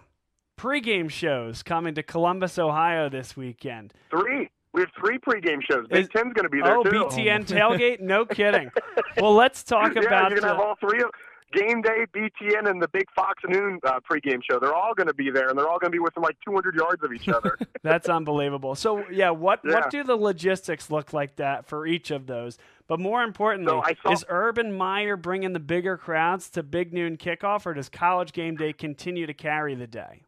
pregame 0.59 1.09
shows 1.09 1.63
coming 1.63 1.95
to 1.95 2.03
Columbus, 2.03 2.59
Ohio 2.59 3.09
this 3.09 3.37
weekend. 3.37 3.93
Three. 4.11 4.49
We 4.73 4.81
have 4.81 4.89
three 4.99 5.17
pregame 5.17 5.61
shows. 5.69 5.87
Big 5.89 6.03
Is, 6.03 6.09
Ten's 6.09 6.33
going 6.33 6.43
to 6.43 6.49
be 6.49 6.61
there 6.61 6.77
oh, 6.77 6.83
too. 6.83 6.89
BTN 6.89 7.45
tailgate? 7.47 8.01
No 8.01 8.25
kidding. 8.25 8.69
well, 9.17 9.33
let's 9.33 9.63
talk 9.63 9.95
yeah, 9.95 10.01
about. 10.01 10.29
You're 10.29 10.41
going 10.41 10.41
to 10.41 10.47
have 10.49 10.59
all 10.59 10.75
three 10.79 11.01
of 11.01 11.09
game 11.53 11.81
day, 11.81 12.05
BTN, 12.13 12.69
and 12.69 12.81
the 12.81 12.87
big 12.89 13.09
Fox 13.15 13.41
Noon 13.47 13.79
uh, 13.83 13.99
pregame 13.99 14.41
show. 14.47 14.59
They're 14.59 14.75
all 14.75 14.93
going 14.93 15.07
to 15.07 15.13
be 15.13 15.31
there, 15.31 15.49
and 15.49 15.57
they're 15.57 15.67
all 15.67 15.79
going 15.79 15.91
to 15.91 15.95
be 15.95 15.99
within 15.99 16.21
like 16.21 16.37
200 16.45 16.75
yards 16.75 17.03
of 17.03 17.11
each 17.13 17.27
other. 17.29 17.57
That's 17.81 18.09
unbelievable. 18.09 18.75
So, 18.75 19.03
yeah, 19.09 19.31
what 19.31 19.61
yeah. 19.63 19.73
what 19.73 19.89
do 19.89 20.03
the 20.03 20.15
logistics 20.15 20.91
look 20.91 21.13
like 21.13 21.37
that 21.37 21.65
for 21.67 21.87
each 21.87 22.11
of 22.11 22.27
those? 22.27 22.57
But 22.87 22.99
more 22.99 23.23
importantly, 23.23 23.73
so 23.73 23.93
saw- 24.03 24.11
is 24.11 24.25
Urban 24.29 24.71
Meyer 24.73 25.15
bringing 25.15 25.53
the 25.53 25.59
bigger 25.59 25.97
crowds 25.97 26.49
to 26.51 26.63
Big 26.63 26.93
Noon 26.93 27.17
kickoff, 27.17 27.65
or 27.65 27.73
does 27.73 27.89
College 27.89 28.33
Game 28.33 28.55
Day 28.55 28.73
continue 28.73 29.25
to 29.25 29.33
carry 29.33 29.73
the 29.73 29.87
day? 29.87 30.21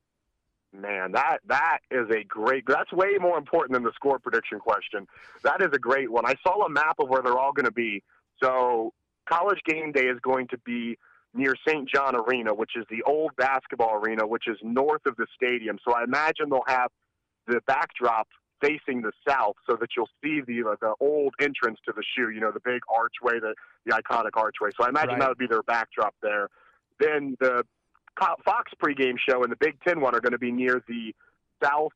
Man, 0.73 1.11
that 1.11 1.39
that 1.47 1.79
is 1.89 2.07
a 2.09 2.23
great. 2.23 2.63
That's 2.65 2.91
way 2.93 3.17
more 3.19 3.37
important 3.37 3.73
than 3.73 3.83
the 3.83 3.91
score 3.93 4.19
prediction 4.19 4.59
question. 4.59 5.05
That 5.43 5.61
is 5.61 5.69
a 5.73 5.79
great 5.79 6.09
one. 6.09 6.25
I 6.25 6.35
saw 6.43 6.65
a 6.65 6.69
map 6.69 6.95
of 6.99 7.09
where 7.09 7.21
they're 7.21 7.37
all 7.37 7.51
going 7.51 7.65
to 7.65 7.73
be. 7.73 8.01
So, 8.41 8.93
college 9.29 9.59
game 9.65 9.91
day 9.91 10.05
is 10.05 10.17
going 10.21 10.47
to 10.47 10.57
be 10.59 10.97
near 11.33 11.55
St. 11.67 11.89
John 11.89 12.15
Arena, 12.15 12.53
which 12.53 12.71
is 12.77 12.85
the 12.89 13.03
old 13.03 13.31
basketball 13.35 13.95
arena, 13.95 14.25
which 14.25 14.47
is 14.47 14.57
north 14.63 15.01
of 15.05 15.17
the 15.17 15.27
stadium. 15.35 15.77
So, 15.85 15.93
I 15.93 16.05
imagine 16.05 16.49
they'll 16.49 16.61
have 16.67 16.89
the 17.47 17.59
backdrop 17.67 18.29
facing 18.61 19.01
the 19.01 19.11
south, 19.27 19.55
so 19.69 19.75
that 19.75 19.89
you'll 19.97 20.09
see 20.23 20.39
the 20.39 20.69
uh, 20.69 20.75
the 20.79 20.93
old 21.01 21.33
entrance 21.41 21.79
to 21.85 21.91
the 21.93 22.03
shoe. 22.15 22.29
You 22.29 22.39
know, 22.39 22.51
the 22.53 22.61
big 22.61 22.79
archway, 22.87 23.41
the 23.41 23.55
the 23.85 23.91
iconic 23.91 24.37
archway. 24.37 24.69
So, 24.79 24.85
I 24.85 24.89
imagine 24.89 25.09
right. 25.09 25.19
that 25.19 25.29
would 25.29 25.37
be 25.37 25.47
their 25.47 25.63
backdrop 25.63 26.15
there. 26.21 26.47
Then 26.97 27.35
the 27.41 27.65
Fox 28.19 28.71
pregame 28.81 29.15
show 29.17 29.43
and 29.43 29.51
the 29.51 29.57
Big 29.57 29.77
Ten 29.87 30.01
one 30.01 30.15
are 30.15 30.19
going 30.19 30.33
to 30.33 30.39
be 30.39 30.51
near 30.51 30.83
the 30.87 31.13
south 31.63 31.93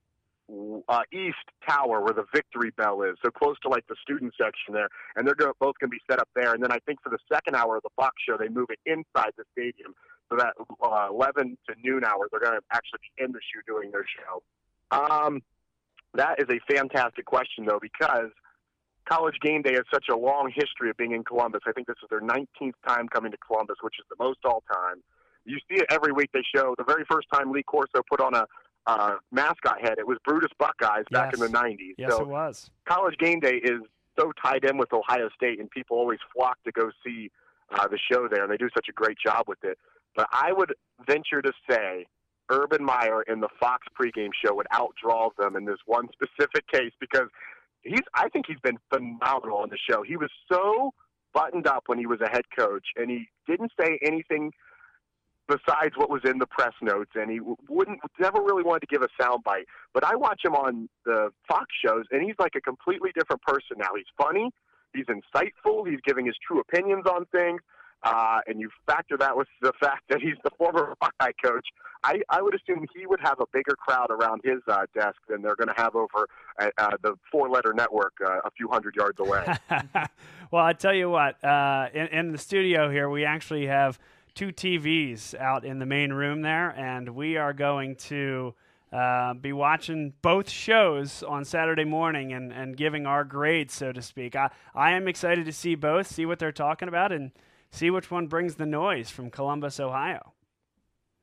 uh, 0.87 1.01
east 1.11 1.37
tower 1.67 2.01
where 2.01 2.13
the 2.13 2.25
victory 2.33 2.71
bell 2.77 3.01
is, 3.01 3.15
so 3.23 3.31
close 3.31 3.57
to 3.61 3.69
like 3.69 3.85
the 3.87 3.95
student 4.01 4.33
section 4.39 4.73
there, 4.73 4.89
and 5.15 5.27
they're 5.27 5.35
gonna, 5.35 5.53
both 5.59 5.75
going 5.79 5.89
to 5.89 5.95
be 5.95 6.01
set 6.09 6.19
up 6.19 6.29
there. 6.35 6.53
And 6.53 6.61
then 6.61 6.71
I 6.71 6.77
think 6.85 7.01
for 7.01 7.09
the 7.09 7.17
second 7.31 7.55
hour 7.55 7.77
of 7.77 7.83
the 7.83 7.89
Fox 7.95 8.15
show, 8.27 8.37
they 8.37 8.49
move 8.49 8.67
it 8.69 8.79
inside 8.85 9.31
the 9.37 9.43
stadium, 9.53 9.95
so 10.29 10.37
that 10.37 10.53
uh, 10.83 11.07
11 11.09 11.57
to 11.67 11.75
noon 11.83 12.03
hour, 12.03 12.27
they're 12.29 12.39
going 12.39 12.59
to 12.59 12.65
actually 12.71 12.99
be 13.01 13.23
in 13.23 13.31
the 13.31 13.39
shoe 13.39 13.61
doing 13.65 13.91
their 13.91 14.05
show. 14.05 14.43
Um, 14.91 15.41
that 16.13 16.39
is 16.39 16.45
a 16.49 16.59
fantastic 16.71 17.25
question 17.25 17.65
though, 17.65 17.79
because 17.81 18.29
College 19.09 19.35
Game 19.41 19.61
Day 19.61 19.73
has 19.73 19.85
such 19.93 20.05
a 20.09 20.15
long 20.15 20.51
history 20.53 20.89
of 20.89 20.97
being 20.97 21.11
in 21.11 21.23
Columbus. 21.23 21.61
I 21.67 21.71
think 21.71 21.87
this 21.87 21.97
is 22.01 22.09
their 22.09 22.21
19th 22.21 22.73
time 22.87 23.07
coming 23.07 23.31
to 23.31 23.37
Columbus, 23.37 23.77
which 23.81 23.95
is 23.99 24.05
the 24.09 24.15
most 24.23 24.39
all 24.45 24.63
time. 24.71 25.03
You 25.45 25.57
see 25.69 25.75
it 25.75 25.85
every 25.89 26.11
week. 26.11 26.29
They 26.33 26.43
show 26.55 26.75
the 26.77 26.83
very 26.83 27.05
first 27.09 27.27
time 27.33 27.51
Lee 27.51 27.63
Corso 27.63 28.01
put 28.09 28.19
on 28.19 28.33
a 28.33 28.45
uh, 28.87 29.15
mascot 29.31 29.81
head. 29.81 29.95
It 29.97 30.07
was 30.07 30.17
Brutus 30.25 30.51
Buckeyes 30.59 31.05
back 31.11 31.33
yes. 31.33 31.41
in 31.41 31.51
the 31.51 31.57
'90s. 31.57 31.95
Yes, 31.97 32.11
so 32.11 32.21
it 32.21 32.27
was. 32.27 32.69
College 32.87 33.17
Game 33.17 33.39
Day 33.39 33.61
is 33.63 33.81
so 34.17 34.31
tied 34.43 34.63
in 34.63 34.77
with 34.77 34.91
Ohio 34.93 35.29
State, 35.35 35.59
and 35.59 35.69
people 35.69 35.97
always 35.97 36.19
flock 36.33 36.57
to 36.65 36.71
go 36.71 36.91
see 37.05 37.31
uh, 37.71 37.87
the 37.87 37.99
show 38.11 38.27
there, 38.27 38.43
and 38.43 38.51
they 38.51 38.57
do 38.57 38.69
such 38.73 38.87
a 38.89 38.93
great 38.93 39.17
job 39.23 39.45
with 39.47 39.63
it. 39.63 39.77
But 40.15 40.27
I 40.31 40.51
would 40.53 40.73
venture 41.05 41.41
to 41.41 41.51
say 41.69 42.05
Urban 42.49 42.83
Meyer 42.83 43.23
in 43.23 43.39
the 43.39 43.49
Fox 43.59 43.87
pregame 43.99 44.29
show 44.43 44.53
would 44.55 44.67
outdraw 44.71 45.29
them 45.37 45.55
in 45.55 45.65
this 45.65 45.79
one 45.85 46.07
specific 46.13 46.67
case 46.67 46.91
because 46.99 47.27
he's 47.81 48.01
I 48.13 48.29
think 48.29 48.45
he's 48.47 48.59
been 48.63 48.77
phenomenal 48.93 49.57
on 49.57 49.69
the 49.69 49.77
show. 49.89 50.03
He 50.03 50.15
was 50.15 50.29
so 50.51 50.93
buttoned 51.33 51.67
up 51.67 51.83
when 51.87 51.97
he 51.97 52.05
was 52.05 52.21
a 52.21 52.29
head 52.29 52.45
coach 52.57 52.85
and 52.95 53.09
he 53.09 53.27
didn't 53.47 53.71
say 53.79 53.99
anything 54.05 54.51
besides 55.47 55.95
what 55.95 56.09
was 56.09 56.21
in 56.25 56.39
the 56.39 56.45
press 56.47 56.73
notes, 56.81 57.11
and 57.15 57.29
he 57.29 57.39
wouldn't 57.69 57.99
never 58.19 58.41
really 58.41 58.63
wanted 58.63 58.81
to 58.81 58.87
give 58.87 59.01
a 59.01 59.21
soundbite. 59.21 59.65
But 59.93 60.03
I 60.03 60.15
watch 60.15 60.41
him 60.43 60.55
on 60.55 60.89
the 61.05 61.29
Fox 61.47 61.67
shows, 61.85 62.05
and 62.11 62.23
he's 62.23 62.35
like 62.39 62.53
a 62.55 62.61
completely 62.61 63.11
different 63.15 63.41
person 63.43 63.77
now. 63.77 63.89
He's 63.95 64.05
funny, 64.17 64.49
he's 64.93 65.05
insightful, 65.05 65.87
he's 65.87 65.99
giving 66.05 66.25
his 66.25 66.35
true 66.45 66.59
opinions 66.59 67.05
on 67.05 67.25
things. 67.25 67.61
Uh, 68.03 68.39
and 68.45 68.59
you 68.59 68.69
factor 68.85 69.17
that 69.17 69.35
with 69.35 69.47
the 69.61 69.71
fact 69.79 70.03
that 70.09 70.19
he's 70.21 70.35
the 70.43 70.51
former 70.59 70.93
Buckeye 70.99 71.31
coach, 71.43 71.65
I, 72.03 72.21
I 72.29 72.39
would 72.39 72.53
assume 72.53 72.85
he 72.95 73.07
would 73.07 73.21
have 73.21 73.39
a 73.39 73.45
bigger 73.51 73.75
crowd 73.75 74.11
around 74.11 74.41
his 74.43 74.59
uh, 74.67 74.85
desk 74.93 75.15
than 75.27 75.41
they're 75.41 75.55
going 75.55 75.69
to 75.69 75.81
have 75.81 75.95
over 75.95 76.27
at 76.59 76.71
uh, 76.77 76.91
the 77.01 77.15
four-letter 77.31 77.73
network 77.73 78.13
uh, 78.23 78.41
a 78.43 78.51
few 78.51 78.67
hundred 78.67 78.95
yards 78.95 79.19
away. 79.19 79.43
well, 80.51 80.63
I 80.63 80.73
tell 80.73 80.93
you 80.93 81.09
what, 81.09 81.43
uh, 81.43 81.87
in, 81.95 82.07
in 82.07 82.31
the 82.31 82.37
studio 82.37 82.91
here, 82.91 83.09
we 83.09 83.25
actually 83.25 83.67
have– 83.67 83.97
two 84.35 84.49
TVs 84.49 85.33
out 85.35 85.63
in 85.63 85.79
the 85.79 85.85
main 85.85 86.11
room 86.11 86.41
there, 86.41 86.69
and 86.77 87.09
we 87.09 87.37
are 87.37 87.53
going 87.53 87.95
to 87.95 88.53
uh, 88.91 89.33
be 89.33 89.53
watching 89.53 90.13
both 90.21 90.49
shows 90.49 91.23
on 91.23 91.45
Saturday 91.45 91.85
morning 91.85 92.33
and, 92.33 92.51
and 92.51 92.75
giving 92.75 93.05
our 93.05 93.23
grades, 93.23 93.73
so 93.73 93.93
to 93.93 94.01
speak. 94.01 94.35
I, 94.35 94.49
I 94.75 94.91
am 94.91 95.07
excited 95.07 95.45
to 95.45 95.53
see 95.53 95.75
both, 95.75 96.07
see 96.07 96.25
what 96.25 96.39
they're 96.39 96.51
talking 96.51 96.89
about, 96.89 97.13
and 97.13 97.31
see 97.71 97.89
which 97.89 98.11
one 98.11 98.27
brings 98.27 98.55
the 98.55 98.65
noise 98.65 99.09
from 99.09 99.31
Columbus, 99.31 99.79
Ohio. 99.79 100.33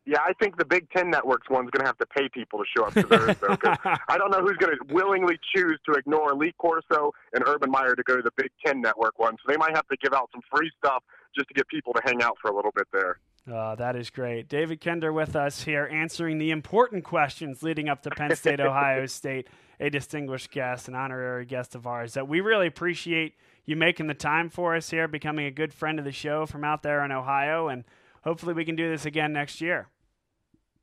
Yeah, 0.04 0.18
I 0.26 0.32
think 0.32 0.56
the 0.56 0.64
Big 0.64 0.90
Ten 0.90 1.10
Network's 1.10 1.48
one's 1.48 1.70
going 1.70 1.82
to 1.82 1.86
have 1.86 1.98
to 1.98 2.06
pay 2.06 2.28
people 2.28 2.58
to 2.58 2.64
show 2.76 2.86
up 2.86 2.94
to 2.94 3.02
theirs, 3.04 3.36
though. 3.40 3.56
I 4.08 4.18
don't 4.18 4.32
know 4.32 4.40
who's 4.40 4.56
going 4.56 4.76
to 4.76 4.94
willingly 4.94 5.38
choose 5.54 5.78
to 5.86 5.92
ignore 5.92 6.34
Lee 6.34 6.52
Corso 6.58 7.12
and 7.32 7.44
Urban 7.46 7.70
Meyer 7.70 7.94
to 7.94 8.02
go 8.02 8.16
to 8.16 8.22
the 8.22 8.32
Big 8.36 8.50
Ten 8.64 8.80
Network 8.80 9.18
one. 9.20 9.36
So 9.36 9.52
they 9.52 9.56
might 9.56 9.76
have 9.76 9.86
to 9.88 9.96
give 10.02 10.12
out 10.12 10.28
some 10.32 10.40
free 10.52 10.72
stuff 10.78 11.04
just 11.34 11.48
to 11.48 11.54
get 11.54 11.68
people 11.68 11.92
to 11.94 12.00
hang 12.04 12.22
out 12.22 12.36
for 12.40 12.50
a 12.50 12.54
little 12.56 12.72
bit 12.74 12.86
there. 12.92 13.18
Oh, 13.50 13.74
that 13.76 13.96
is 13.96 14.10
great. 14.10 14.48
David 14.48 14.80
Kinder 14.80 15.12
with 15.12 15.34
us 15.34 15.64
here 15.64 15.88
answering 15.90 16.38
the 16.38 16.50
important 16.50 17.02
questions 17.04 17.62
leading 17.62 17.88
up 17.88 18.02
to 18.02 18.10
Penn 18.10 18.36
State, 18.36 18.60
Ohio 18.60 19.06
State, 19.06 19.48
a 19.80 19.90
distinguished 19.90 20.52
guest, 20.52 20.86
an 20.86 20.94
honorary 20.94 21.44
guest 21.44 21.74
of 21.74 21.86
ours 21.86 22.14
that 22.14 22.28
we 22.28 22.40
really 22.40 22.68
appreciate 22.68 23.34
you 23.64 23.74
making 23.74 24.06
the 24.06 24.14
time 24.14 24.48
for 24.48 24.76
us 24.76 24.90
here, 24.90 25.08
becoming 25.08 25.46
a 25.46 25.50
good 25.50 25.74
friend 25.74 25.98
of 25.98 26.04
the 26.04 26.12
show 26.12 26.46
from 26.46 26.64
out 26.64 26.82
there 26.82 27.04
in 27.04 27.10
Ohio, 27.10 27.68
and 27.68 27.84
hopefully 28.22 28.54
we 28.54 28.64
can 28.64 28.76
do 28.76 28.88
this 28.90 29.06
again 29.06 29.32
next 29.32 29.60
year. 29.60 29.88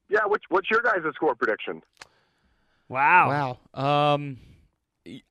Yeah, 0.09 0.25
what's, 0.25 0.43
what's 0.49 0.69
your 0.69 0.81
guys' 0.81 1.03
score 1.15 1.35
prediction? 1.35 1.81
Wow. 2.89 3.57
Wow. 3.75 4.13
Um, 4.13 4.37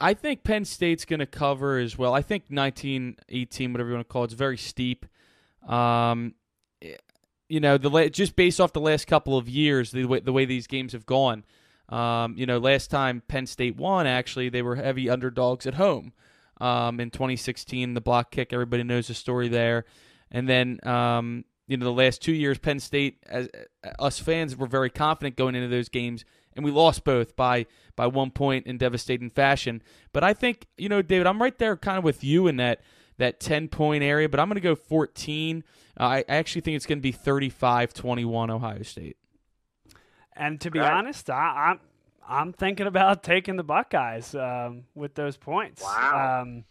I 0.01 0.15
think 0.15 0.45
Penn 0.45 0.65
State's 0.65 1.05
going 1.05 1.21
to 1.21 1.27
cover 1.27 1.79
as 1.79 1.97
well. 1.99 2.15
I 2.15 2.23
think 2.23 2.51
19, 2.51 3.17
18, 3.29 3.73
whatever 3.73 3.89
you 3.91 3.95
want 3.97 4.09
to 4.09 4.13
call 4.13 4.23
it, 4.23 4.27
it's 4.27 4.35
very 4.35 4.57
steep. 4.57 5.07
Um, 5.67 6.35
you 7.49 7.61
know, 7.61 7.79
the 7.79 8.11
just 8.11 8.37
based 8.37 8.61
off 8.61 8.73
the 8.73 8.81
last 8.81 9.07
couple 9.07 9.37
of 9.37 9.49
years, 9.49 9.91
the 9.91 10.05
way 10.05 10.21
the 10.21 10.33
way 10.33 10.45
these 10.45 10.67
games 10.67 10.93
have 10.93 11.07
gone. 11.07 11.45
Um, 11.89 12.35
you 12.37 12.45
know, 12.45 12.59
last 12.59 12.91
time 12.91 13.23
Penn 13.27 13.47
State 13.47 13.77
won, 13.77 14.07
actually, 14.07 14.51
they 14.51 14.63
were 14.63 14.77
heavy 14.77 15.09
underdogs 15.09 15.67
at 15.67 15.75
home. 15.75 16.13
Um, 16.61 17.01
in 17.01 17.11
2016, 17.11 17.95
the 17.95 18.01
block 18.01 18.31
kick, 18.31 18.53
everybody 18.53 18.83
knows 18.83 19.09
the 19.09 19.15
story 19.15 19.49
there. 19.49 19.85
And 20.31 20.49
then, 20.49 20.81
um, 20.87 21.45
you 21.67 21.77
know, 21.77 21.85
the 21.85 21.93
last 21.93 22.21
two 22.21 22.33
years, 22.33 22.59
Penn 22.59 22.81
State, 22.81 23.25
as 23.27 23.49
us 23.99 24.19
fans, 24.19 24.57
were 24.57 24.67
very 24.67 24.91
confident 24.91 25.37
going 25.37 25.55
into 25.55 25.69
those 25.69 25.89
games 25.89 26.25
and 26.59 26.65
we 26.65 26.73
lost 26.73 27.05
both 27.05 27.37
by 27.37 27.67
by 27.99 28.07
one 28.07 28.31
point 28.31 28.65
in 28.65 28.79
devastating 28.79 29.29
fashion. 29.29 29.83
But 30.13 30.23
I 30.23 30.33
think 30.33 30.69
you 30.79 30.89
know, 30.89 31.03
David, 31.03 31.27
I'm 31.27 31.43
right 31.43 31.59
there, 31.59 31.77
kind 31.77 31.99
of 31.99 32.05
with 32.05 32.23
you 32.23 32.47
in 32.47 32.57
that 32.57 32.81
that 33.19 33.41
10 33.41 33.69
point 33.69 34.05
area. 34.05 34.29
But 34.29 34.39
I'm 34.39 34.49
going 34.49 34.55
to 34.55 34.61
go 34.61 34.77
14. 34.77 35.65
Uh, 35.99 36.03
I 36.03 36.25
actually 36.29 36.61
think 36.61 36.77
it's 36.77 36.87
going 36.87 36.99
to 36.99 37.03
be 37.03 37.13
35-21 37.13 38.51
Ohio 38.51 38.83
State. 38.83 39.17
And 40.37 40.61
to 40.61 40.71
be 40.71 40.79
right. 40.79 40.93
honest, 40.93 41.29
I, 41.29 41.73
am 41.73 41.81
I'm, 42.29 42.39
I'm 42.47 42.53
thinking 42.53 42.87
about 42.87 43.23
taking 43.25 43.57
the 43.57 43.65
Buckeyes 43.65 44.33
um, 44.37 44.85
with 44.95 45.17
those 45.17 45.37
points. 45.37 45.83
Wow. 45.83 46.43
Um, 46.43 46.65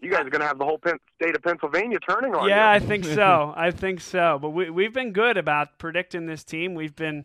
you 0.00 0.12
guys 0.12 0.24
are 0.26 0.30
going 0.30 0.42
to 0.42 0.46
have 0.46 0.58
the 0.58 0.64
whole 0.64 0.78
state 0.78 1.34
of 1.34 1.42
Pennsylvania 1.42 1.98
turning 2.08 2.36
on 2.36 2.48
yeah, 2.48 2.54
you. 2.54 2.60
Yeah, 2.60 2.70
I 2.70 2.78
think 2.78 3.04
so. 3.04 3.52
I 3.56 3.72
think 3.72 4.00
so. 4.00 4.38
But 4.40 4.50
we, 4.50 4.70
we've 4.70 4.94
been 4.94 5.12
good 5.12 5.36
about 5.36 5.78
predicting 5.78 6.26
this 6.26 6.44
team. 6.44 6.76
We've 6.76 6.94
been 6.94 7.24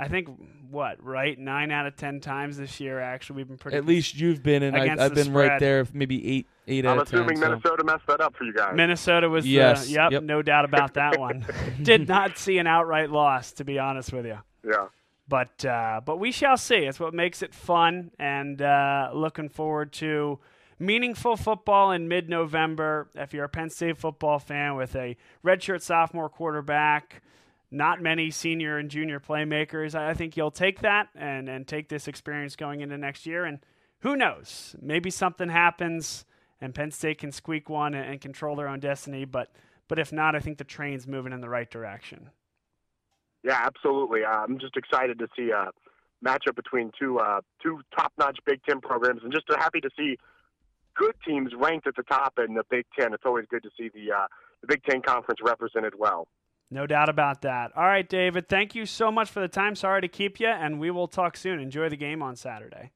I 0.00 0.08
think 0.08 0.28
what 0.70 1.02
right 1.04 1.38
nine 1.38 1.70
out 1.70 1.86
of 1.86 1.96
ten 1.96 2.20
times 2.20 2.56
this 2.56 2.80
year. 2.80 3.00
Actually, 3.00 3.36
we've 3.36 3.48
been 3.48 3.58
pretty. 3.58 3.76
At 3.76 3.84
least 3.84 4.16
you've 4.18 4.42
been, 4.42 4.62
and 4.62 4.74
I, 4.76 4.80
Against 4.84 5.02
I've 5.02 5.14
the 5.14 5.24
been 5.24 5.32
right 5.34 5.60
there, 5.60 5.86
maybe 5.92 6.26
eight, 6.26 6.46
eight 6.66 6.86
I'm 6.86 6.92
out 6.98 7.02
of 7.02 7.08
ten. 7.10 7.20
assuming 7.20 7.36
so- 7.36 7.48
Minnesota 7.50 7.84
messed 7.84 8.06
that 8.06 8.20
up 8.20 8.34
for 8.36 8.44
you 8.44 8.54
guys. 8.54 8.72
Minnesota 8.74 9.28
was. 9.28 9.44
the- 9.44 9.50
Yes, 9.50 9.90
yep, 9.90 10.12
yep. 10.12 10.22
No 10.22 10.40
doubt 10.42 10.64
about 10.64 10.94
that 10.94 11.18
one. 11.18 11.44
Did 11.82 12.08
not 12.08 12.38
see 12.38 12.58
an 12.58 12.66
outright 12.66 13.10
loss, 13.10 13.52
to 13.54 13.64
be 13.64 13.78
honest 13.78 14.12
with 14.12 14.24
you. 14.26 14.38
yeah. 14.66 14.86
But 15.28 15.64
uh, 15.64 16.00
but 16.04 16.16
we 16.18 16.32
shall 16.32 16.56
see. 16.56 16.76
It's 16.76 16.98
what 16.98 17.14
makes 17.14 17.42
it 17.42 17.54
fun, 17.54 18.10
and 18.18 18.60
uh, 18.60 19.10
looking 19.14 19.48
forward 19.48 19.92
to 19.94 20.40
meaningful 20.80 21.36
football 21.36 21.92
in 21.92 22.08
mid-November. 22.08 23.08
If 23.14 23.32
you're 23.34 23.44
a 23.44 23.48
Penn 23.48 23.70
State 23.70 23.96
football 23.98 24.38
fan 24.38 24.74
with 24.76 24.96
a 24.96 25.16
redshirt 25.44 25.82
sophomore 25.82 26.28
quarterback, 26.28 27.22
not 27.70 28.02
many 28.02 28.30
senior 28.30 28.78
and 28.78 28.90
junior 28.90 29.20
playmakers, 29.20 29.94
I 29.94 30.14
think 30.14 30.36
you'll 30.36 30.50
take 30.50 30.80
that 30.80 31.08
and 31.14 31.48
and 31.48 31.66
take 31.66 31.88
this 31.88 32.08
experience 32.08 32.56
going 32.56 32.80
into 32.80 32.98
next 32.98 33.26
year. 33.26 33.44
And 33.44 33.60
who 34.00 34.16
knows? 34.16 34.74
Maybe 34.80 35.10
something 35.10 35.48
happens, 35.48 36.24
and 36.60 36.74
Penn 36.74 36.90
State 36.90 37.18
can 37.18 37.32
squeak 37.32 37.68
one 37.68 37.94
and, 37.94 38.12
and 38.12 38.20
control 38.20 38.56
their 38.56 38.68
own 38.68 38.80
destiny. 38.80 39.24
But 39.24 39.52
but 39.88 39.98
if 39.98 40.12
not, 40.12 40.34
I 40.34 40.40
think 40.40 40.58
the 40.58 40.64
train's 40.64 41.06
moving 41.06 41.32
in 41.32 41.40
the 41.40 41.48
right 41.48 41.70
direction. 41.70 42.30
Yeah, 43.42 43.60
absolutely. 43.62 44.24
Uh, 44.24 44.30
I'm 44.30 44.58
just 44.58 44.76
excited 44.76 45.18
to 45.18 45.28
see 45.36 45.50
a 45.50 45.70
matchup 46.24 46.56
between 46.56 46.92
two 46.98 47.18
uh, 47.18 47.40
two 47.62 47.80
top-notch 47.96 48.38
Big 48.44 48.62
Ten 48.68 48.80
programs, 48.80 49.22
and 49.22 49.32
just 49.32 49.46
happy 49.48 49.80
to 49.80 49.90
see 49.96 50.18
good 50.96 51.14
teams 51.26 51.52
ranked 51.56 51.86
at 51.86 51.96
the 51.96 52.02
top 52.02 52.38
in 52.44 52.54
the 52.54 52.64
Big 52.68 52.84
Ten. 52.98 53.14
It's 53.14 53.22
always 53.24 53.46
good 53.48 53.62
to 53.62 53.70
see 53.78 53.90
the 53.94 54.12
uh, 54.12 54.26
the 54.60 54.66
Big 54.66 54.82
Ten 54.84 55.02
conference 55.02 55.40
represented 55.42 55.94
well. 55.98 56.28
No 56.70 56.86
doubt 56.86 57.08
about 57.08 57.42
that. 57.42 57.72
All 57.76 57.82
right, 57.84 58.08
David, 58.08 58.48
thank 58.48 58.74
you 58.74 58.86
so 58.86 59.10
much 59.10 59.28
for 59.28 59.40
the 59.40 59.48
time. 59.48 59.74
Sorry 59.74 60.00
to 60.00 60.08
keep 60.08 60.38
you, 60.38 60.46
and 60.46 60.78
we 60.78 60.90
will 60.90 61.08
talk 61.08 61.36
soon. 61.36 61.58
Enjoy 61.58 61.88
the 61.88 61.96
game 61.96 62.22
on 62.22 62.36
Saturday. 62.36 62.92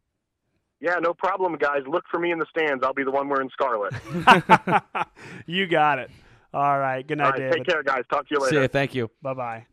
Yeah, 0.81 0.97
no 1.01 1.15
problem, 1.15 1.57
guys. 1.57 1.83
Look 1.89 2.05
for 2.11 2.21
me 2.21 2.31
in 2.31 2.39
the 2.39 2.47
stands. 2.51 2.85
I'll 2.85 2.93
be 2.95 3.05
the 3.05 3.11
one 3.11 3.29
wearing 3.29 3.51
scarlet. 3.51 3.95
you 5.47 5.67
got 5.67 5.99
it. 5.99 6.11
All 6.53 6.79
right. 6.79 7.05
Good 7.07 7.19
night, 7.19 7.25
All 7.25 7.31
right, 7.33 7.39
David. 7.39 7.57
take 7.57 7.67
care, 7.67 7.83
guys. 7.83 8.05
Talk 8.11 8.29
to 8.29 8.35
you 8.35 8.41
later. 8.41 8.55
See 8.55 8.61
you. 8.61 8.69
thank 8.69 8.95
you. 8.95 9.11
Bye 9.23 9.35
bye. 9.35 9.67